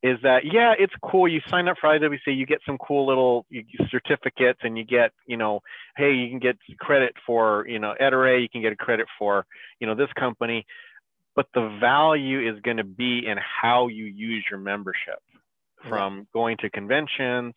[0.03, 1.27] is that yeah it's cool.
[1.29, 3.47] You sign up for iwc you get some cool little
[3.91, 5.61] certificates and you get you know
[5.97, 9.47] hey you can get credit for you know Ettore, you can get a credit for
[9.81, 10.65] you know this company.
[11.35, 15.21] But the value is going to be in how you use your membership
[15.87, 17.55] from going to conventions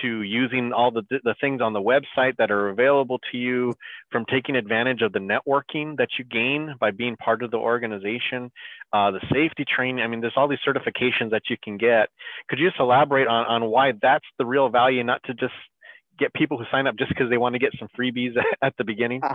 [0.00, 3.74] to using all the, the things on the website that are available to you,
[4.10, 8.50] from taking advantage of the networking that you gain by being part of the organization,
[8.92, 10.02] uh, the safety training.
[10.02, 12.08] I mean, there's all these certifications that you can get.
[12.48, 15.54] Could you just elaborate on, on why that's the real value, not to just
[16.18, 18.84] get people who sign up just because they want to get some freebies at the
[18.84, 19.22] beginning?
[19.22, 19.34] Uh,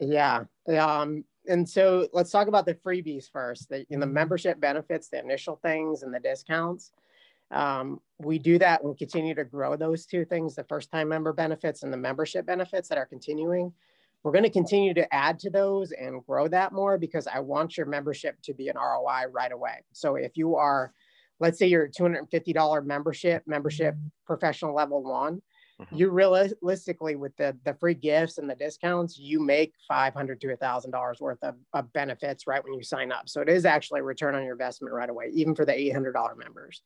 [0.00, 0.44] yeah.
[0.68, 3.68] Um, and so let's talk about the freebies first.
[3.70, 6.92] The, in the membership benefits, the initial things, and the discounts.
[7.50, 11.32] Um, we do that and continue to grow those two things, the first time member
[11.32, 13.72] benefits and the membership benefits that are continuing.
[14.22, 17.76] We're going to continue to add to those and grow that more because I want
[17.76, 19.84] your membership to be an ROI right away.
[19.92, 20.92] So if you are,
[21.38, 23.94] let's say you're a $250 membership, membership
[24.26, 25.40] professional level one,
[25.80, 25.96] mm-hmm.
[25.96, 31.20] you realistically with the, the free gifts and the discounts, you make 500 to $1,000
[31.20, 33.28] worth of, of benefits right when you sign up.
[33.28, 36.36] So it is actually a return on your investment right away, even for the $800
[36.36, 36.82] members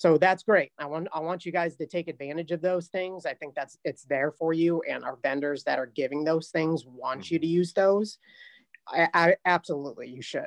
[0.00, 0.72] so that's great.
[0.78, 3.26] I want i want you guys to take advantage of those things.
[3.26, 6.86] I think that's it's there for you and our vendors that are giving those things
[6.86, 7.52] want you to mm-hmm.
[7.52, 8.16] use those.
[8.88, 10.46] I, I absolutely you should.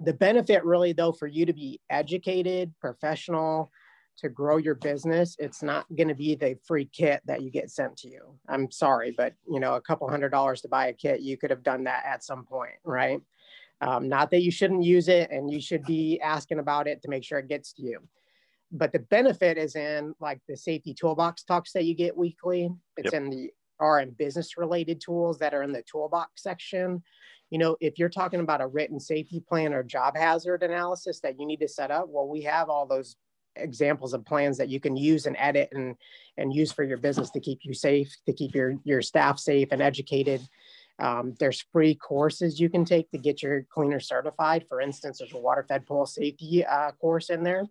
[0.00, 3.72] The benefit really though for you to be educated professional
[4.18, 7.70] to grow your business it's not going to be the free kit that you get
[7.70, 8.36] sent to you.
[8.46, 11.48] I'm sorry but you know a couple hundred dollars to buy a kit you could
[11.48, 13.22] have done that at some point right?
[13.80, 17.08] Um, not that you shouldn't use it and you should be asking about it to
[17.08, 18.00] make sure it gets to you
[18.72, 22.70] but the benefit is in like the safety toolbox talks that you get weekly.
[22.96, 23.22] It's yep.
[23.22, 27.02] in the R and business related tools that are in the toolbox section.
[27.50, 31.40] You know, if you're talking about a written safety plan or job hazard analysis that
[31.40, 33.16] you need to set up, well, we have all those
[33.56, 35.96] examples of plans that you can use and edit and
[36.36, 39.68] and use for your business to keep you safe, to keep your your staff safe
[39.72, 40.40] and educated.
[41.00, 44.66] Um, there's free courses you can take to get your cleaner certified.
[44.68, 47.64] For instance, there's a water fed pole safety uh, course in there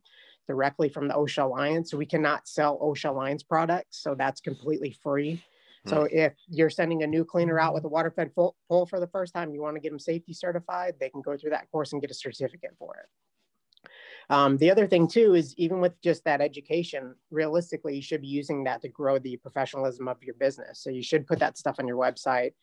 [0.49, 1.91] directly from the OSHA Alliance.
[1.91, 4.01] So we cannot sell OSHA Alliance products.
[4.01, 5.41] So that's completely free.
[5.85, 6.07] So hmm.
[6.12, 8.55] if you're sending a new cleaner out with a water fed pole
[8.89, 11.51] for the first time, you want to get them safety certified, they can go through
[11.51, 13.89] that course and get a certificate for it.
[14.31, 18.27] Um, the other thing too is even with just that education, realistically, you should be
[18.27, 20.83] using that to grow the professionalism of your business.
[20.83, 22.53] So you should put that stuff on your website,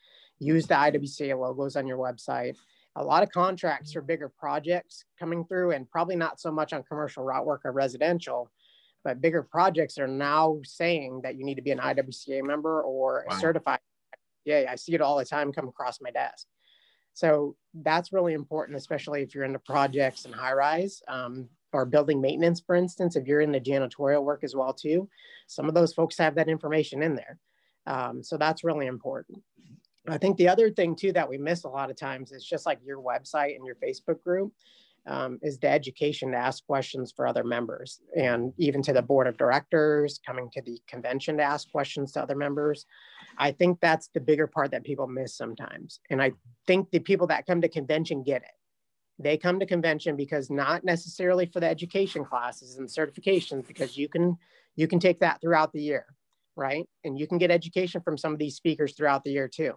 [0.41, 2.57] use the IWCA logos on your website,
[2.97, 6.83] a lot of contracts for bigger projects coming through and probably not so much on
[6.83, 8.51] commercial route work or residential
[9.05, 13.25] but bigger projects are now saying that you need to be an iwca member or
[13.29, 13.39] wow.
[13.39, 13.79] certified.
[14.45, 16.47] Yeah i see it all the time come across my desk.
[17.13, 22.21] So that's really important especially if you're into projects and high rise um, or building
[22.21, 25.09] maintenance for instance if you're in the janitorial work as well too
[25.47, 27.39] some of those folks have that information in there.
[27.87, 29.43] Um, so that's really important
[30.09, 32.67] I think the other thing too that we miss a lot of times is just
[32.67, 34.53] like your website and your Facebook group
[35.07, 39.27] um, is the education to ask questions for other members and even to the board
[39.27, 42.87] of directors, coming to the convention to ask questions to other members.
[43.39, 46.01] I think that's the bigger part that people miss sometimes.
[46.11, 46.33] And I
[46.67, 48.51] think the people that come to convention get it.
[49.19, 54.09] They come to convention because not necessarily for the education classes and certifications, because you
[54.09, 54.37] can
[54.75, 56.05] you can take that throughout the year,
[56.57, 56.89] right?
[57.05, 59.75] And you can get education from some of these speakers throughout the year too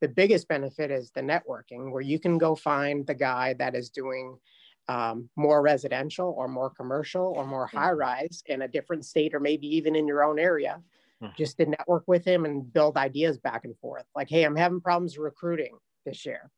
[0.00, 3.90] the biggest benefit is the networking, where you can go find the guy that is
[3.90, 4.36] doing
[4.88, 9.40] um, more residential or more commercial or more high rise in a different state or
[9.40, 10.80] maybe even in your own area,
[11.20, 11.28] hmm.
[11.36, 14.04] just to network with him and build ideas back and forth.
[14.14, 16.50] Like, hey, I'm having problems recruiting this year.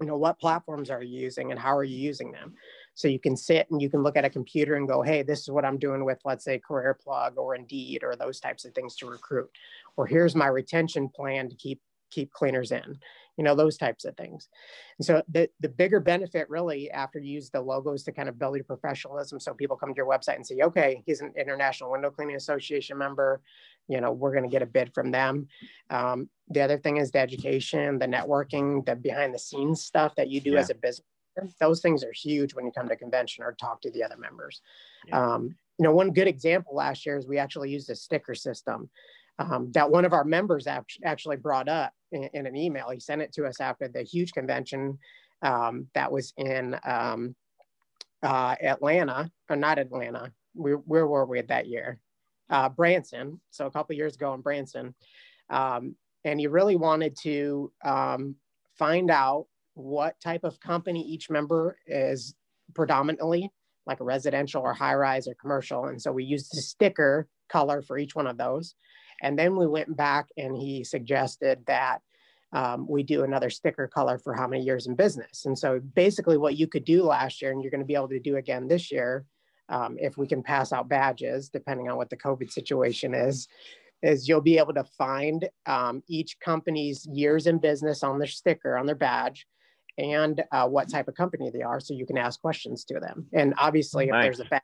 [0.00, 2.54] You know, what platforms are you using and how are you using them?
[3.00, 5.40] So you can sit and you can look at a computer and go, hey, this
[5.40, 8.74] is what I'm doing with, let's say, Career Plug or Indeed or those types of
[8.74, 9.48] things to recruit.
[9.96, 12.98] Or here's my retention plan to keep keep cleaners in,
[13.36, 14.48] you know, those types of things.
[14.98, 18.36] And so the, the bigger benefit really after you use the logos to kind of
[18.36, 19.38] build your professionalism.
[19.38, 22.98] So people come to your website and say, okay, he's an International Window Cleaning Association
[22.98, 23.40] member.
[23.88, 25.46] You know, we're going to get a bid from them.
[25.88, 30.28] Um, the other thing is the education, the networking, the behind the scenes stuff that
[30.28, 30.58] you do yeah.
[30.58, 31.06] as a business.
[31.60, 34.60] Those things are huge when you come to convention or talk to the other members.
[35.06, 35.34] Yeah.
[35.34, 38.90] Um, you know, one good example last year is we actually used a sticker system
[39.40, 42.90] um, that one of our members actually brought up in, in, an email.
[42.90, 44.98] He sent it to us after the huge convention
[45.40, 47.34] um, that was in um,
[48.22, 50.32] uh, Atlanta, or not Atlanta.
[50.54, 51.98] We, where were we that year?
[52.50, 53.40] Uh, Branson.
[53.50, 54.94] So a couple years ago in Branson.
[55.48, 58.34] Um, and he really wanted to um,
[58.76, 59.46] find out
[59.80, 62.34] what type of company each member is
[62.74, 63.50] predominantly,
[63.86, 65.86] like a residential or high rise or commercial.
[65.86, 68.74] And so we used the sticker color for each one of those.
[69.22, 72.00] And then we went back and he suggested that
[72.52, 75.44] um, we do another sticker color for how many years in business.
[75.44, 78.08] And so basically what you could do last year and you're going to be able
[78.08, 79.24] to do again this year,
[79.68, 83.46] um, if we can pass out badges, depending on what the COVID situation is,
[84.02, 88.76] is you'll be able to find um, each company's years in business on their sticker,
[88.76, 89.46] on their badge,
[89.98, 91.80] and uh, what type of company they are.
[91.80, 93.26] So you can ask questions to them.
[93.32, 94.18] And obviously, nice.
[94.18, 94.62] if there's a badge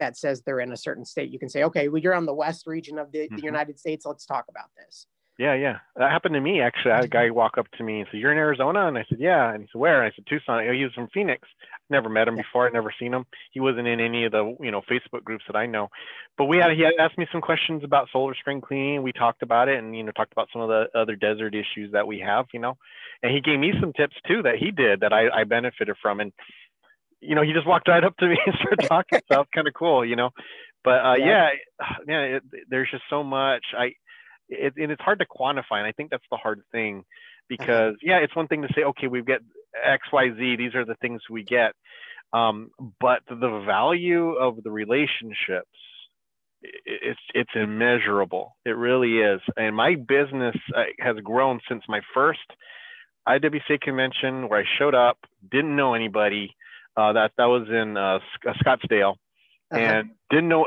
[0.00, 2.34] that says they're in a certain state, you can say, okay, well, you're on the
[2.34, 3.36] west region of the, mm-hmm.
[3.36, 4.04] the United States.
[4.04, 5.06] Let's talk about this.
[5.38, 5.78] Yeah, yeah.
[5.96, 6.92] That happened to me actually.
[6.92, 8.86] I had a guy walk up to me and said, You're in Arizona?
[8.86, 9.52] And I said, Yeah.
[9.52, 10.02] And he said, Where?
[10.02, 10.62] And I said, Tucson.
[10.72, 11.48] He was from Phoenix.
[11.90, 12.66] Never met him before.
[12.66, 13.26] I'd never seen him.
[13.52, 15.88] He wasn't in any of the, you know, Facebook groups that I know.
[16.38, 19.02] But we had he had asked me some questions about solar spring cleaning.
[19.02, 21.92] We talked about it and you know, talked about some of the other desert issues
[21.92, 22.76] that we have, you know.
[23.22, 26.20] And he gave me some tips too that he did that I, I benefited from.
[26.20, 26.32] And
[27.20, 29.20] you know, he just walked right up to me and started talking.
[29.30, 30.30] so was kind of cool, you know.
[30.84, 33.64] But uh, yeah, yeah, yeah it, there's just so much.
[33.76, 33.92] I
[34.48, 37.04] it, and it's hard to quantify and i think that's the hard thing.
[37.48, 39.40] Because yeah it's one thing to say okay we get
[40.14, 41.72] xyz these are the things we get.
[42.32, 45.68] Um, but the value of the relationships
[46.86, 48.56] it's it's immeasurable.
[48.64, 49.40] It really is.
[49.56, 52.40] And my business uh, has grown since my first
[53.26, 55.16] iwca convention where i showed up
[55.50, 56.54] didn't know anybody
[56.96, 58.18] uh, that that was in uh,
[58.62, 59.14] scottsdale.
[59.72, 59.80] Uh-huh.
[59.80, 60.66] and didn't know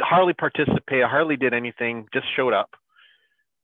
[0.00, 2.70] hardly participate, hardly did anything just showed up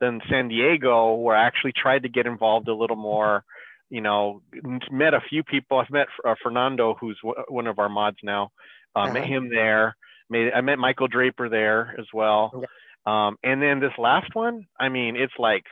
[0.00, 3.44] than San Diego, where I actually tried to get involved a little more.
[3.90, 4.42] You know,
[4.90, 5.78] met a few people.
[5.78, 8.50] I've met uh, Fernando, who's w- one of our mods now.
[8.94, 9.12] Uh, uh-huh.
[9.14, 9.96] Met him there.
[10.28, 12.64] Made, I met Michael Draper there as well.
[13.06, 15.64] Um, and then this last one, I mean, it's like,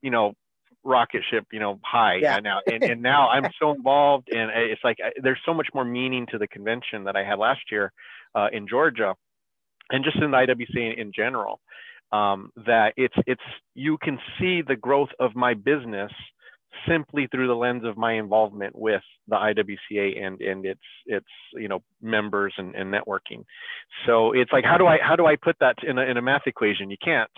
[0.00, 0.32] you know,
[0.82, 2.38] rocket ship, you know, high yeah.
[2.38, 2.60] now.
[2.66, 6.38] And, and now I'm so involved, and it's like there's so much more meaning to
[6.38, 7.92] the convention that I had last year
[8.34, 9.14] uh, in Georgia,
[9.90, 11.60] and just in the IWC in, in general
[12.12, 13.42] um, that it's it's
[13.74, 16.12] you can see the growth of my business
[16.86, 21.68] simply through the lens of my involvement with the IWCA and and its its you
[21.68, 23.44] know members and, and networking.
[24.06, 26.22] So it's like how do I how do I put that in a, in a
[26.22, 26.90] math equation?
[26.90, 27.30] You can't.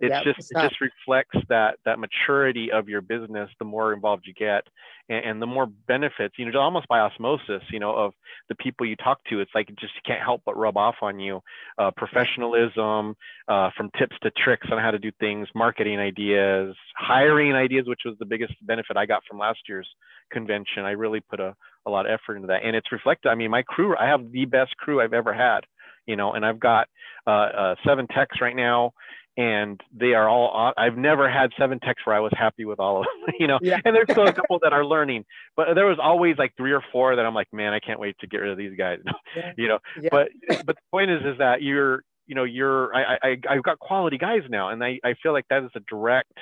[0.00, 4.32] It's just it just reflects that that maturity of your business the more involved you
[4.32, 4.66] get
[5.10, 8.12] and, and, the more benefits you know almost by osmosis you know of
[8.48, 9.40] the people you talk to.
[9.40, 11.40] It's like it just can't help but rub off on you
[11.78, 13.14] uh, professionalism
[13.48, 18.02] uh, from tips to tricks on how to do things marketing ideas hiring ideas which
[18.06, 19.88] was the biggest benefit I got from last year's
[20.32, 20.84] convention.
[20.84, 22.64] I really put a, a lot of effort into that.
[22.64, 25.60] And it's reflected I mean my crew I have the best crew I've ever had
[26.06, 26.88] you know and I've got
[27.26, 28.92] uh, uh seven techs right now
[29.40, 33.00] and they are all i've never had seven techs where i was happy with all
[33.00, 33.78] of them you know yeah.
[33.86, 35.24] and there's still a couple that are learning
[35.56, 38.14] but there was always like three or four that i'm like man i can't wait
[38.20, 38.98] to get rid of these guys
[39.36, 39.52] yeah.
[39.56, 40.10] you know yeah.
[40.12, 40.28] but
[40.66, 44.18] but the point is is that you're you know you're I, I i've got quality
[44.18, 46.36] guys now and i i feel like that is a direct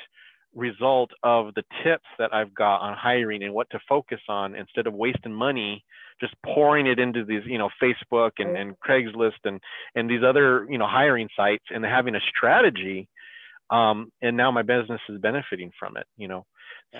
[0.54, 4.88] result of the tips that i've got on hiring and what to focus on instead
[4.88, 5.84] of wasting money
[6.20, 9.60] just pouring it into these, you know, Facebook and, and Craigslist and
[9.94, 13.08] and these other, you know, hiring sites and having a strategy.
[13.70, 16.46] Um, and now my business is benefiting from it, you know.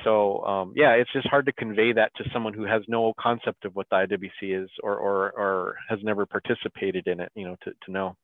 [0.04, 3.64] So um, yeah, it's just hard to convey that to someone who has no concept
[3.64, 7.56] of what the IWC is or or or has never participated in it, you know,
[7.64, 8.16] to to know.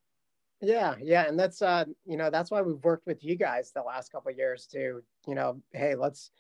[0.61, 3.83] Yeah, yeah, and that's uh, you know, that's why we've worked with you guys the
[3.83, 6.31] last couple years to, you know, hey, let's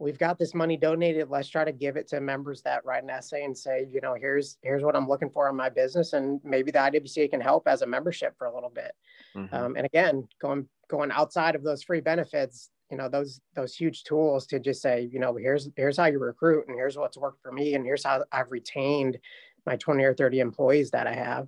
[0.00, 3.10] we've got this money donated let's try to give it to members that write an
[3.10, 6.40] essay and say you know here's here's what i'm looking for in my business and
[6.42, 8.92] maybe the iwca can help as a membership for a little bit
[9.36, 9.54] mm-hmm.
[9.54, 14.02] um, and again going going outside of those free benefits you know those those huge
[14.02, 17.40] tools to just say you know here's here's how you recruit and here's what's worked
[17.42, 19.18] for me and here's how i've retained
[19.66, 21.46] my 20 or 30 employees that i have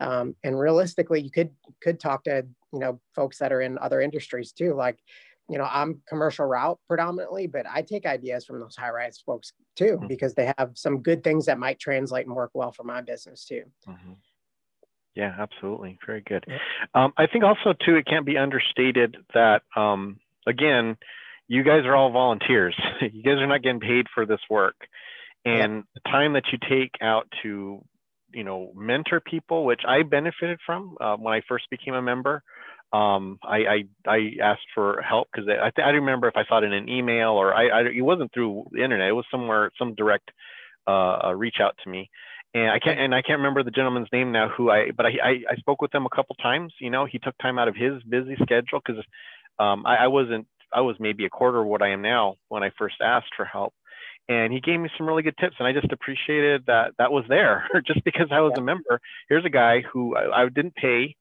[0.00, 1.50] um, and realistically you could
[1.80, 4.98] could talk to you know folks that are in other industries too like
[5.52, 9.52] you know, I'm commercial route predominantly, but I take ideas from those high rise folks
[9.76, 10.06] too, mm-hmm.
[10.06, 13.44] because they have some good things that might translate and work well for my business
[13.44, 13.62] too.
[13.88, 14.12] Mm-hmm.
[15.14, 15.98] Yeah, absolutely.
[16.06, 16.44] Very good.
[16.48, 16.56] Yeah.
[16.94, 20.96] Um, I think also too, it can't be understated that, um, again,
[21.48, 22.74] you guys are all volunteers.
[23.00, 24.76] you guys are not getting paid for this work.
[25.44, 25.82] And yeah.
[25.94, 27.84] the time that you take out to
[28.34, 32.42] you know, mentor people, which I benefited from uh, when I first became a member.
[32.92, 36.64] Um, I, I, I asked for help because I, I, remember if I saw it
[36.64, 39.08] in an email or I, I, it wasn't through the internet.
[39.08, 40.30] It was somewhere, some direct
[40.86, 42.10] uh, reach out to me
[42.54, 45.10] and I can't and I can't remember the gentleman's name now who I but I
[45.22, 46.72] I, I spoke with him a couple times.
[46.80, 49.02] You know, he took time out of his busy schedule because
[49.58, 52.62] um, I, I wasn't I was maybe a quarter of what I am now when
[52.62, 53.74] I first asked for help,
[54.28, 57.24] and he gave me some really good tips, and I just appreciated that that was
[57.28, 58.62] there just because I was yeah.
[58.62, 59.00] a member.
[59.28, 61.16] Here's a guy who I, I didn't pay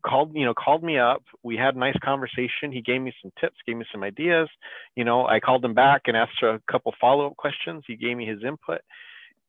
[0.00, 3.32] called you know called me up we had a nice conversation he gave me some
[3.40, 4.48] tips gave me some ideas
[4.96, 8.26] you know i called him back and asked a couple follow-up questions he gave me
[8.26, 8.80] his input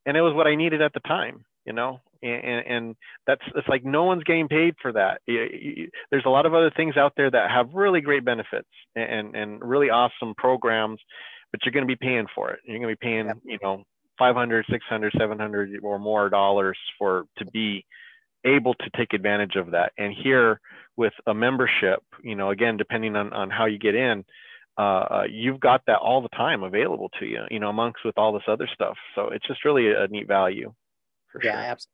[0.05, 1.99] and it was what I needed at the time, you know.
[2.23, 2.95] And, and
[3.25, 5.21] that's it's like no one's getting paid for that.
[5.25, 9.59] There's a lot of other things out there that have really great benefits and and
[9.63, 10.99] really awesome programs,
[11.51, 12.59] but you're going to be paying for it.
[12.63, 13.83] You're going to be paying, you know,
[14.19, 17.85] 500, 600, 700 or more dollars for to be
[18.45, 19.93] able to take advantage of that.
[19.97, 20.59] And here
[20.97, 24.23] with a membership, you know, again, depending on, on how you get in,
[24.77, 28.17] uh, uh, you've got that all the time available to you, you know, amongst with
[28.17, 28.97] all this other stuff.
[29.15, 30.73] So it's just really a, neat value.
[31.43, 31.51] yeah, sure.
[31.51, 31.87] absolutely.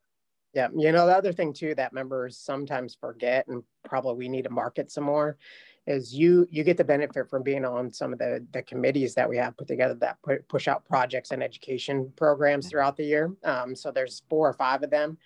[0.54, 4.44] Yeah, you know, the other thing too that members sometimes forget, and probably we need
[4.44, 5.38] to market some more,
[5.86, 9.30] is you you get the benefit from being on some of the the committees that
[9.30, 12.72] we have put together that put, push out projects and education programs mm-hmm.
[12.72, 13.32] throughout the year.
[13.44, 15.18] Um, so there's four or five of them.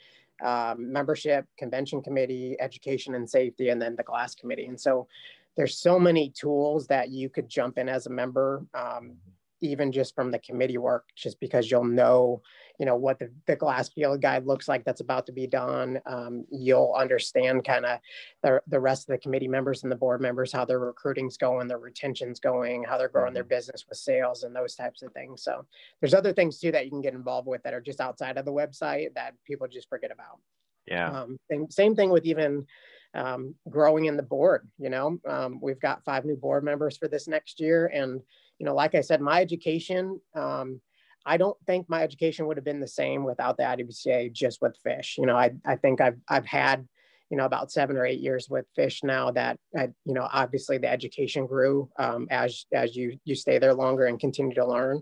[0.44, 4.66] Um, membership, convention committee, education and safety, and then the glass committee.
[4.66, 5.08] And so
[5.56, 9.18] there's so many tools that you could jump in as a member um,
[9.62, 12.42] even just from the committee work just because you'll know
[12.80, 16.00] you know what the, the glass field guide looks like that's about to be done
[16.06, 18.00] um, you'll understand kind of
[18.44, 21.68] the, the rest of the committee members and the board members how their recruiting's going
[21.68, 23.50] their retention's going how they're growing their mm-hmm.
[23.50, 25.66] business with sales and those types of things so
[26.00, 28.46] there's other things too that you can get involved with that are just outside of
[28.46, 30.40] the website that people just forget about
[30.88, 32.66] yeah um, same, same thing with even
[33.14, 34.68] um, growing in the board.
[34.78, 38.22] You know, um, we've got five new board members for this next year, and
[38.62, 40.22] you know, like I said, my education.
[40.36, 40.82] Um,
[41.26, 44.78] I don't think my education would have been the same without the IWCA just with
[44.84, 45.16] fish.
[45.18, 46.88] You know, I, I think I've, I've had,
[47.32, 50.78] you know, about seven or eight years with fish now that, I, you know, obviously
[50.78, 55.02] the education grew um, as, as you, you stay there longer and continue to learn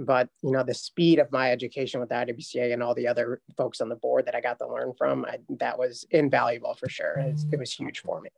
[0.00, 3.40] but you know the speed of my education with the IWCA and all the other
[3.56, 6.88] folks on the board that I got to learn from, I, that was invaluable for
[6.88, 7.18] sure.
[7.18, 8.30] It was, it was huge for me.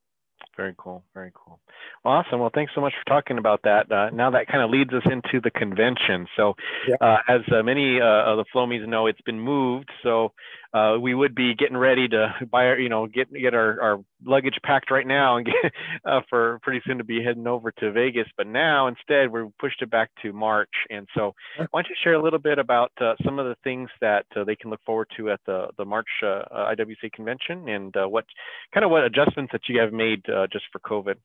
[0.60, 1.02] Very cool.
[1.14, 1.58] Very cool.
[2.04, 2.38] Awesome.
[2.38, 3.90] Well, thanks so much for talking about that.
[3.90, 6.26] Uh, now that kind of leads us into the convention.
[6.36, 6.52] So,
[6.86, 6.96] yeah.
[7.00, 9.88] uh, as uh, many uh, of the Flowmies know, it's been moved.
[10.02, 10.32] So,
[10.72, 14.04] uh, we would be getting ready to buy, our, you know, get get our, our
[14.24, 15.72] luggage packed right now and get
[16.04, 18.28] uh, for pretty soon to be heading over to Vegas.
[18.36, 20.70] But now instead we pushed it back to March.
[20.88, 21.34] And so
[21.70, 24.44] why don't you share a little bit about uh, some of the things that uh,
[24.44, 28.24] they can look forward to at the the March uh, uh, IWC convention and what
[28.72, 31.16] kind of what adjustments that you have made just for COVID.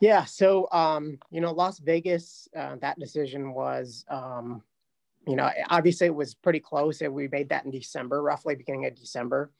[0.00, 4.62] Yeah, so um, you know, Las Vegas, that decision was um,
[5.26, 7.00] you know, obviously it was pretty close.
[7.00, 9.50] We made that in December, roughly beginning of December.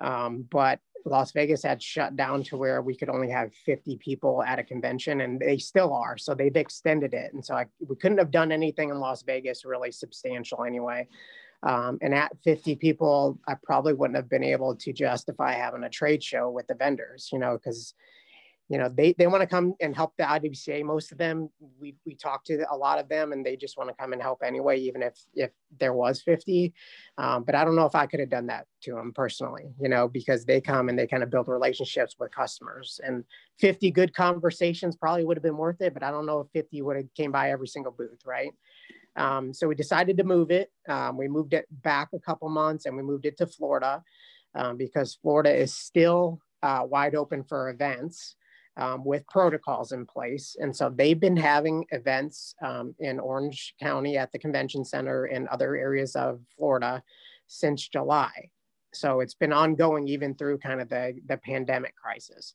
[0.00, 4.42] Um, but Las Vegas had shut down to where we could only have 50 people
[4.42, 6.16] at a convention, and they still are.
[6.16, 7.32] So they've extended it.
[7.34, 11.06] And so I, we couldn't have done anything in Las Vegas really substantial anyway.
[11.62, 15.90] Um, and at 50 people, I probably wouldn't have been able to justify having a
[15.90, 17.94] trade show with the vendors, you know, because
[18.68, 20.84] you know they, they want to come and help the IWCA.
[20.84, 23.90] Most of them we we talked to a lot of them and they just want
[23.90, 26.72] to come and help anyway, even if if there was 50.
[27.18, 29.88] Um, but I don't know if I could have done that to them personally, you
[29.88, 33.24] know, because they come and they kind of build relationships with customers and
[33.58, 36.80] 50 good conversations probably would have been worth it, but I don't know if 50
[36.82, 38.52] would have came by every single booth, right?
[39.16, 40.72] Um, so we decided to move it.
[40.88, 44.02] Um, we moved it back a couple months and we moved it to Florida
[44.54, 48.36] um, because Florida is still uh, wide open for events
[48.76, 50.56] um, with protocols in place.
[50.58, 55.48] And so they've been having events um, in Orange County at the convention center and
[55.48, 57.02] other areas of Florida
[57.46, 58.50] since July.
[58.92, 62.54] So it's been ongoing even through kind of the, the pandemic crisis.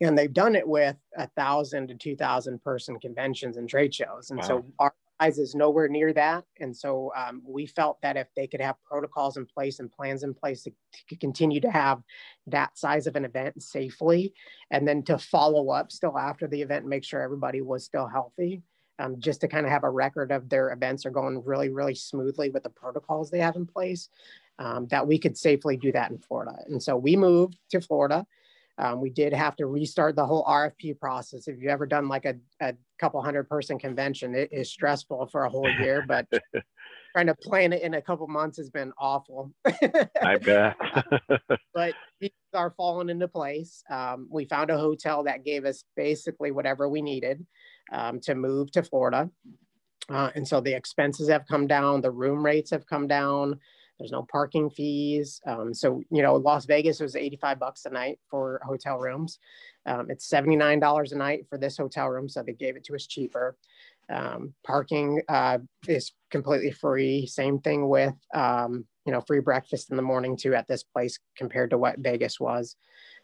[0.00, 4.30] And they've done it with a thousand to 2000 person conventions and trade shows.
[4.30, 4.46] And wow.
[4.46, 6.44] so our is nowhere near that.
[6.60, 10.22] And so um, we felt that if they could have protocols in place and plans
[10.22, 10.72] in place to,
[11.08, 12.02] to, continue to have
[12.46, 14.34] that size of an event safely,
[14.70, 18.06] and then to follow up still after the event, and make sure everybody was still
[18.06, 18.62] healthy,
[18.98, 21.94] um, just to kind of have a record of their events are going really, really
[21.94, 24.08] smoothly with the protocols they have in place,
[24.58, 26.56] um, that we could safely do that in Florida.
[26.66, 28.26] And so we moved to Florida.
[28.76, 31.46] Um, we did have to restart the whole RFP process.
[31.46, 35.44] If you've ever done like a, a couple hundred person convention, it is stressful for
[35.44, 36.26] a whole year, but
[37.14, 39.52] trying to plan it in a couple months has been awful.
[40.22, 40.76] I bet.
[41.74, 43.82] but these are falling into place.
[43.90, 47.46] Um, we found a hotel that gave us basically whatever we needed
[47.92, 49.30] um, to move to Florida.
[50.08, 53.58] Uh, and so the expenses have come down, the room rates have come down.
[53.98, 55.40] There's no parking fees.
[55.46, 59.38] Um, so, you know, Las Vegas was 85 bucks a night for hotel rooms.
[59.86, 62.28] Um, it's $79 a night for this hotel room.
[62.28, 63.56] So they gave it to us cheaper.
[64.10, 67.26] Um, parking uh, is completely free.
[67.26, 71.18] Same thing with, um, you know, free breakfast in the morning too at this place
[71.36, 72.76] compared to what Vegas was.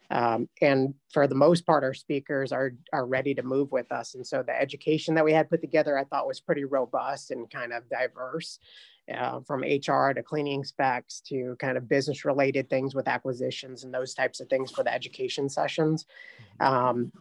[0.09, 4.13] Um, and for the most part, our speakers are, are ready to move with us.
[4.13, 7.49] And so the education that we had put together, I thought was pretty robust and
[7.49, 8.59] kind of diverse
[9.11, 13.93] uh, from HR to cleaning specs to kind of business related things with acquisitions and
[13.93, 16.05] those types of things for the education sessions.
[16.61, 16.73] Mm-hmm.
[16.73, 17.11] Um,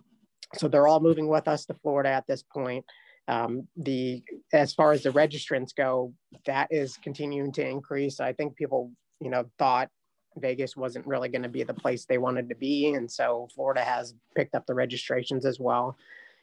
[0.54, 2.84] so they're all moving with us to Florida at this point.
[3.28, 4.22] Um, the
[4.52, 6.12] as far as the registrants go,
[6.46, 8.18] that is continuing to increase.
[8.18, 9.88] I think people, you know, thought
[10.36, 13.82] Vegas wasn't really going to be the place they wanted to be, and so Florida
[13.82, 15.96] has picked up the registrations as well.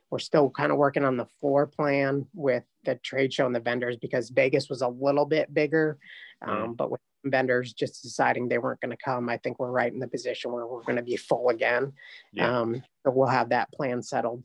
[0.09, 3.59] We're still kind of working on the floor plan with the trade show and the
[3.59, 5.97] vendors because Vegas was a little bit bigger,
[6.41, 6.71] um, mm-hmm.
[6.73, 9.99] but with vendors just deciding they weren't going to come, I think we're right in
[9.99, 11.93] the position where we're going to be full again.
[12.31, 12.59] Yeah.
[12.59, 14.43] Um, so we'll have that plan settled.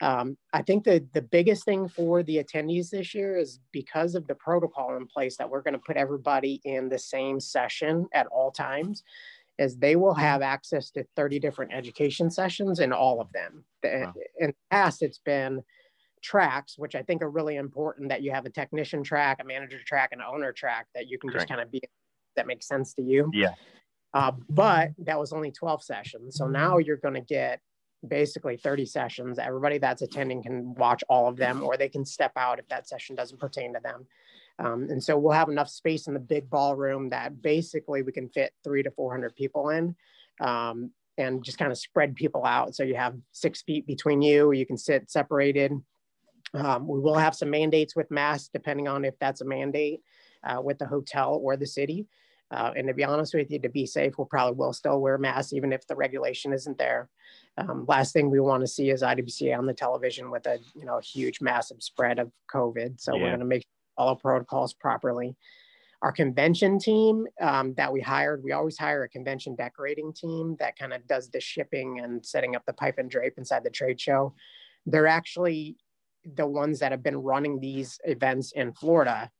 [0.00, 4.26] Um, I think the, the biggest thing for the attendees this year is because of
[4.26, 8.26] the protocol in place that we're going to put everybody in the same session at
[8.26, 9.04] all times
[9.58, 13.64] is they will have access to 30 different education sessions in all of them.
[13.82, 14.14] Wow.
[14.38, 15.62] In the past, it's been
[16.22, 19.78] tracks, which I think are really important that you have a technician track, a manager
[19.84, 21.82] track, an owner track that you can just kind of be,
[22.36, 23.30] that makes sense to you.
[23.32, 23.54] Yeah.
[24.12, 26.36] Uh, but that was only 12 sessions.
[26.36, 27.60] So now you're going to get
[28.06, 29.38] basically 30 sessions.
[29.38, 32.88] Everybody that's attending can watch all of them, or they can step out if that
[32.88, 34.06] session doesn't pertain to them.
[34.58, 38.28] Um, and so we'll have enough space in the big ballroom that basically we can
[38.28, 39.96] fit three to 400 people in
[40.40, 42.74] um, and just kind of spread people out.
[42.74, 45.72] So you have six feet between you, you can sit separated.
[46.54, 50.02] Um, we will have some mandates with masks, depending on if that's a mandate
[50.44, 52.06] uh, with the hotel or the city.
[52.50, 55.18] Uh, and to be honest with you, to be safe, we'll probably will still wear
[55.18, 57.08] masks even if the regulation isn't there.
[57.56, 60.84] Um, last thing we want to see is IWCA on the television with a you
[60.84, 63.00] know a huge massive spread of COVID.
[63.00, 63.22] So yeah.
[63.22, 63.66] we're going to make
[63.96, 65.36] all protocols properly.
[66.02, 70.78] Our convention team um, that we hired, we always hire a convention decorating team that
[70.78, 74.00] kind of does the shipping and setting up the pipe and drape inside the trade
[74.00, 74.34] show.
[74.84, 75.76] They're actually
[76.24, 79.30] the ones that have been running these events in Florida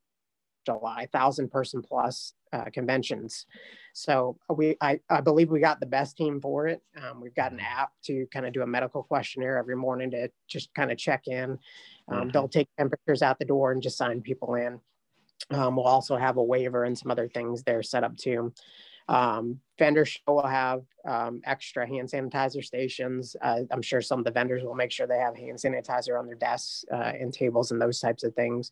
[0.65, 3.45] July, thousand person plus uh, conventions.
[3.93, 6.81] So we, I, I believe we got the best team for it.
[7.01, 7.81] Um, we've got an mm-hmm.
[7.81, 11.27] app to kind of do a medical questionnaire every morning to just kind of check
[11.27, 11.51] in.
[11.51, 11.59] Um,
[12.09, 12.29] mm-hmm.
[12.29, 14.79] They'll take temperatures out the door and just sign people in.
[15.51, 18.53] Um, we'll also have a waiver and some other things there set up too.
[19.07, 23.35] Um, vendor show will have um, extra hand sanitizer stations.
[23.41, 26.25] Uh, I'm sure some of the vendors will make sure they have hand sanitizer on
[26.25, 28.71] their desks uh, and tables and those types of things.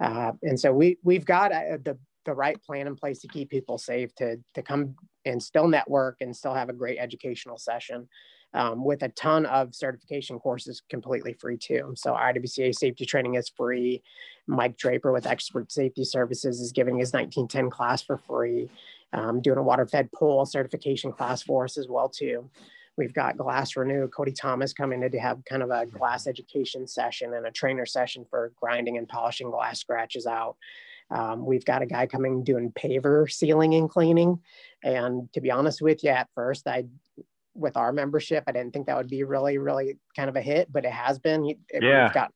[0.00, 3.50] Uh, and so we we've got uh, the the right plan in place to keep
[3.50, 4.94] people safe to to come
[5.24, 8.08] and still network and still have a great educational session.
[8.56, 11.92] Um, with a ton of certification courses completely free too.
[11.96, 14.00] So IWCA safety training is free.
[14.46, 18.70] Mike Draper with Expert Safety Services is giving his 1910 class for free
[19.14, 22.50] um, doing a water fed pole certification class for us as well too.
[22.96, 26.86] We've got Glass Renew, Cody Thomas coming in to have kind of a glass education
[26.86, 30.56] session and a trainer session for grinding and polishing glass scratches out.
[31.10, 34.40] Um, we've got a guy coming doing paver sealing and cleaning.
[34.82, 36.84] And to be honest with you, at first, I,
[37.54, 40.72] with our membership, I didn't think that would be really, really kind of a hit,
[40.72, 41.44] but it has been.
[41.46, 42.04] It, yeah.
[42.04, 42.32] We've got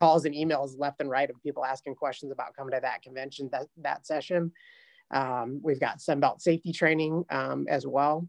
[0.00, 3.50] calls and emails left and right of people asking questions about coming to that convention,
[3.52, 4.52] that, that session.
[5.10, 8.28] Um, we've got Sunbelt safety training um, as well.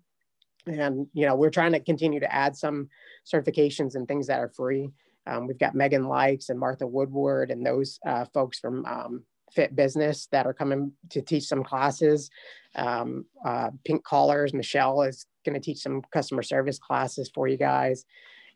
[0.68, 2.90] And, you know, we're trying to continue to add some
[3.32, 4.90] certifications and things that are free.
[5.26, 9.76] Um, we've got Megan Likes and Martha Woodward and those uh, folks from um, Fit
[9.76, 12.30] Business that are coming to teach some classes.
[12.76, 17.58] Um, uh, Pink Collars, Michelle is going to teach some customer service classes for you
[17.58, 18.06] guys.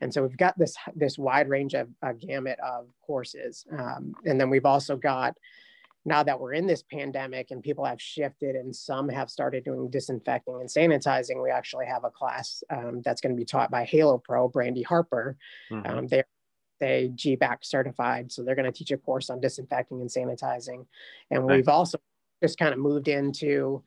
[0.00, 3.64] And so we've got this, this wide range of uh, gamut of courses.
[3.76, 5.36] Um, and then we've also got
[6.04, 9.88] now that we're in this pandemic and people have shifted and some have started doing
[9.88, 13.84] disinfecting and sanitizing, we actually have a class um, that's going to be taught by
[13.84, 15.36] Halo Pro, Brandy Harper.
[15.70, 15.98] Mm-hmm.
[15.98, 16.26] Um, they're
[16.80, 20.86] they GBAC certified, so they're going to teach a course on disinfecting and sanitizing.
[21.30, 21.98] And we've also
[22.42, 23.82] just kind of moved into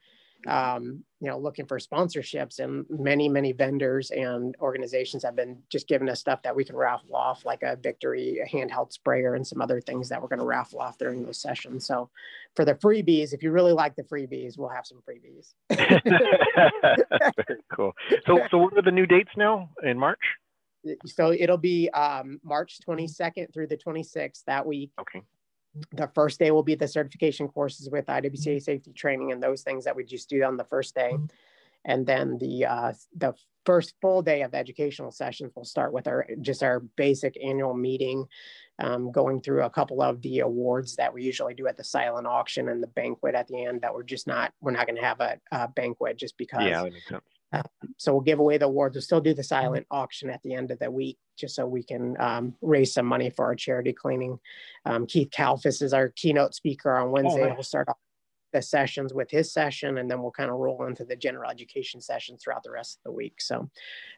[0.48, 5.88] um, you know looking for sponsorships and many many vendors and organizations have been just
[5.88, 9.46] giving us stuff that we can raffle off like a victory a handheld sprayer and
[9.46, 11.86] some other things that we're going to raffle off during those sessions.
[11.86, 12.10] So
[12.56, 15.54] for the freebies if you really like the freebies we'll have some freebies.
[17.48, 17.94] Very cool.
[18.26, 20.22] So so what are the new dates now in march?
[21.06, 24.92] So it'll be um, march 22nd through the 26th that week.
[25.00, 25.24] Okay
[25.92, 29.86] the first day will be the certification courses with IWCA safety training and those things
[29.86, 31.16] that we just do on the first day.
[31.86, 33.34] And then the uh, the
[33.66, 38.26] first full day of educational sessions will start with our just our basic annual meeting,
[38.80, 42.28] um, going through a couple of the awards that we usually do at the silent
[42.28, 43.82] auction and the banquet at the end.
[43.82, 46.64] That we're just not we're not going to have a, a, banquet just because.
[46.64, 46.90] Yeah,
[47.52, 47.92] that makes sense.
[47.92, 48.96] Uh, so we'll give away the awards.
[48.96, 51.84] We'll still do the silent auction at the end of the week, just so we
[51.84, 54.40] can um, raise some money for our charity cleaning.
[54.86, 57.44] Um, Keith Kalfas is our keynote speaker on Wednesday.
[57.44, 57.56] Oh, nice.
[57.56, 57.98] He'll start off
[58.54, 62.00] the sessions with his session, and then we'll kind of roll into the general education
[62.02, 63.42] sessions throughout the rest of the week.
[63.42, 63.70] So,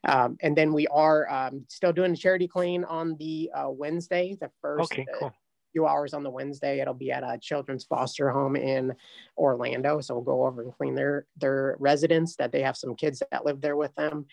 [0.08, 4.38] um, and then we are um, still doing the charity clean on the uh, Wednesday,
[4.40, 4.92] the first.
[4.92, 5.34] Okay, cool
[5.72, 6.80] few hours on the Wednesday.
[6.80, 8.94] It'll be at a children's foster home in
[9.38, 10.02] Orlando.
[10.02, 13.46] So we'll go over and clean their their residence that they have some kids that
[13.46, 14.26] live there with them.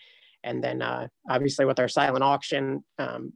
[0.43, 3.33] And then uh, obviously with our silent auction, um,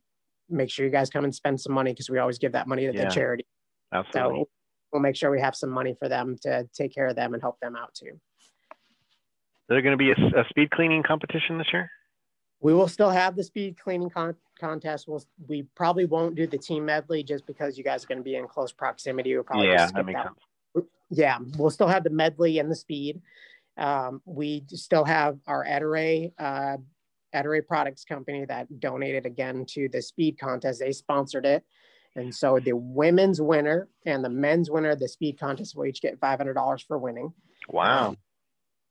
[0.50, 2.86] make sure you guys come and spend some money because we always give that money
[2.86, 3.46] to yeah, the charity.
[3.94, 4.40] Absolutely.
[4.42, 4.50] So
[4.94, 7.42] we'll make sure we have some money for them to take care of them and
[7.42, 8.12] help them out too.
[8.12, 11.90] Is there going to be a, a speed cleaning competition this year?
[12.62, 15.08] We will still have the speed cleaning con- contest.
[15.08, 18.24] We'll, we probably won't do the team medley just because you guys are going to
[18.24, 19.34] be in close proximity.
[19.34, 20.28] We'll probably yeah, that makes that.
[20.76, 20.88] sense.
[21.10, 23.22] Yeah, we'll still have the medley and the speed.
[23.78, 26.78] Um, we still have our Ettore, uh,
[27.34, 30.80] Ettore Products Company that donated again to the speed contest.
[30.80, 31.66] They sponsored it.
[32.16, 36.02] And so the women's winner and the men's winner of the speed contest will each
[36.02, 37.34] get $500 for winning.
[37.70, 38.10] Wow.
[38.10, 38.18] Um,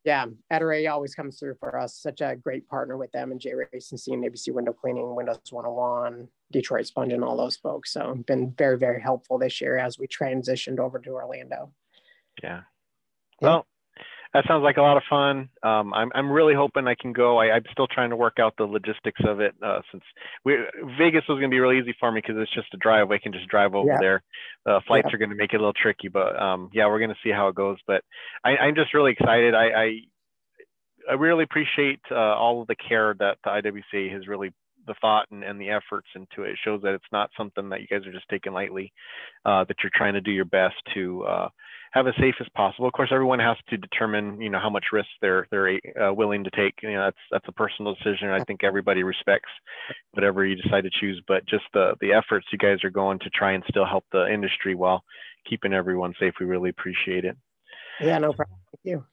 [0.05, 1.95] yeah, Ettore always comes through for us.
[1.95, 6.87] Such a great partner with them and J Racenstein ABC Window Cleaning, Windows 101, Detroit
[6.87, 7.93] Sponge, and all those folks.
[7.93, 11.73] So been very, very helpful this year as we transitioned over to Orlando.
[12.43, 12.63] Yeah.
[13.43, 13.67] Well,
[14.33, 15.49] that sounds like a lot of fun.
[15.63, 17.39] Um, I'm I'm really hoping I can go.
[17.39, 20.05] I, am still trying to work out the logistics of it uh, since
[20.45, 20.57] we,
[20.99, 23.11] Vegas was going to be really easy for me because it's just a drive.
[23.11, 23.99] I can just drive over yeah.
[24.01, 24.23] there.
[24.67, 25.17] Uh, flights yeah.
[25.17, 27.31] are going to make it a little tricky, but um, yeah, we're going to see
[27.31, 27.79] how it goes.
[27.87, 28.05] But
[28.45, 29.55] I, am just really excited.
[29.55, 30.01] I I,
[31.11, 34.53] I really appreciate uh, all of the care that the IWC has really
[34.87, 36.53] the thought and, and the efforts into it.
[36.53, 38.93] It shows that it's not something that you guys are just taking lightly.
[39.45, 41.49] Uh, that you're trying to do your best to uh,
[41.91, 42.87] have as safe as possible.
[42.87, 46.45] Of course, everyone has to determine, you know, how much risk they're they're uh, willing
[46.45, 46.75] to take.
[46.83, 48.29] You know, that's that's a personal decision.
[48.29, 49.51] I think everybody respects
[50.13, 53.31] whatever you decide to choose, but just the the efforts you guys are going to
[53.31, 55.03] try and still help the industry while
[55.49, 57.37] keeping everyone safe, we really appreciate it.
[58.01, 58.59] Yeah, no problem.
[58.73, 59.05] Thank you.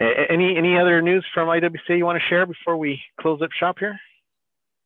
[0.00, 3.76] Any any other news from IWC you want to share before we close up shop
[3.80, 3.98] here?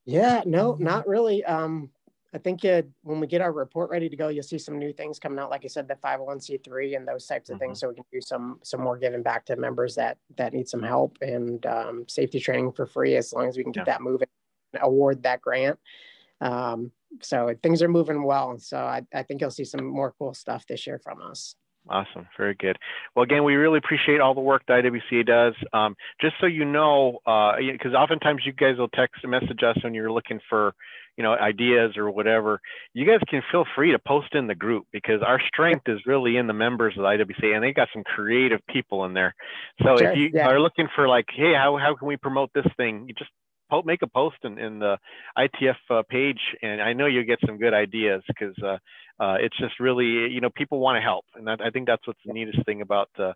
[0.05, 1.45] Yeah, no, not really.
[1.45, 1.90] Um,
[2.35, 4.93] I think it, when we get our report ready to go, you'll see some new
[4.93, 5.51] things coming out.
[5.51, 7.64] Like I said, the 501c3 and those types of mm-hmm.
[7.66, 10.68] things, so we can do some some more giving back to members that that need
[10.68, 13.95] some help and um, safety training for free as long as we can get yeah.
[13.95, 14.28] that moving,
[14.80, 15.78] award that grant.
[16.41, 18.59] Um, so things are moving well.
[18.59, 21.55] So I, I think you'll see some more cool stuff this year from us.
[21.89, 22.28] Awesome.
[22.37, 22.78] Very good.
[23.14, 25.55] Well, again, we really appreciate all the work that IWCA does.
[25.72, 29.76] Um, just so you know, because uh, oftentimes you guys will text and message us
[29.83, 30.74] when you're looking for,
[31.17, 32.61] you know, ideas or whatever.
[32.95, 36.37] You guys can feel free to post in the group because our strength is really
[36.37, 39.35] in the members of the IWCA, and they got some creative people in there.
[39.83, 40.49] So sure, if you yeah.
[40.49, 43.05] are looking for like, hey, how how can we promote this thing?
[43.09, 43.31] You just
[43.87, 44.99] make a post in, in the
[45.39, 48.77] ITF uh, page, and I know you'll get some good ideas because uh,
[49.23, 52.07] uh, it's just really, you know, people want to help, and that, I think that's
[52.07, 53.33] what's the neatest thing about uh,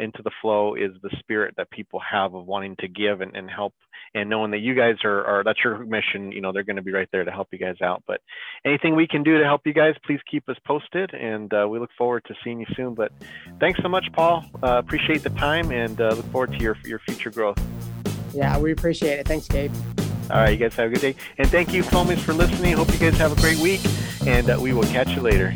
[0.00, 3.50] Into the Flow is the spirit that people have of wanting to give and, and
[3.50, 3.74] help,
[4.14, 6.32] and knowing that you guys are, are that's your mission.
[6.32, 8.02] You know, they're going to be right there to help you guys out.
[8.06, 8.20] But
[8.64, 11.78] anything we can do to help you guys, please keep us posted, and uh, we
[11.78, 12.94] look forward to seeing you soon.
[12.94, 13.12] But
[13.58, 14.44] thanks so much, Paul.
[14.62, 17.58] Uh, appreciate the time, and look forward to your your future growth.
[18.36, 19.26] Yeah, we appreciate it.
[19.26, 19.72] Thanks, Gabe.
[20.30, 21.14] All right, you guys have a good day.
[21.38, 22.74] And thank you, Flowmies, for listening.
[22.74, 23.80] Hope you guys have a great week,
[24.26, 25.54] and uh, we will catch you later.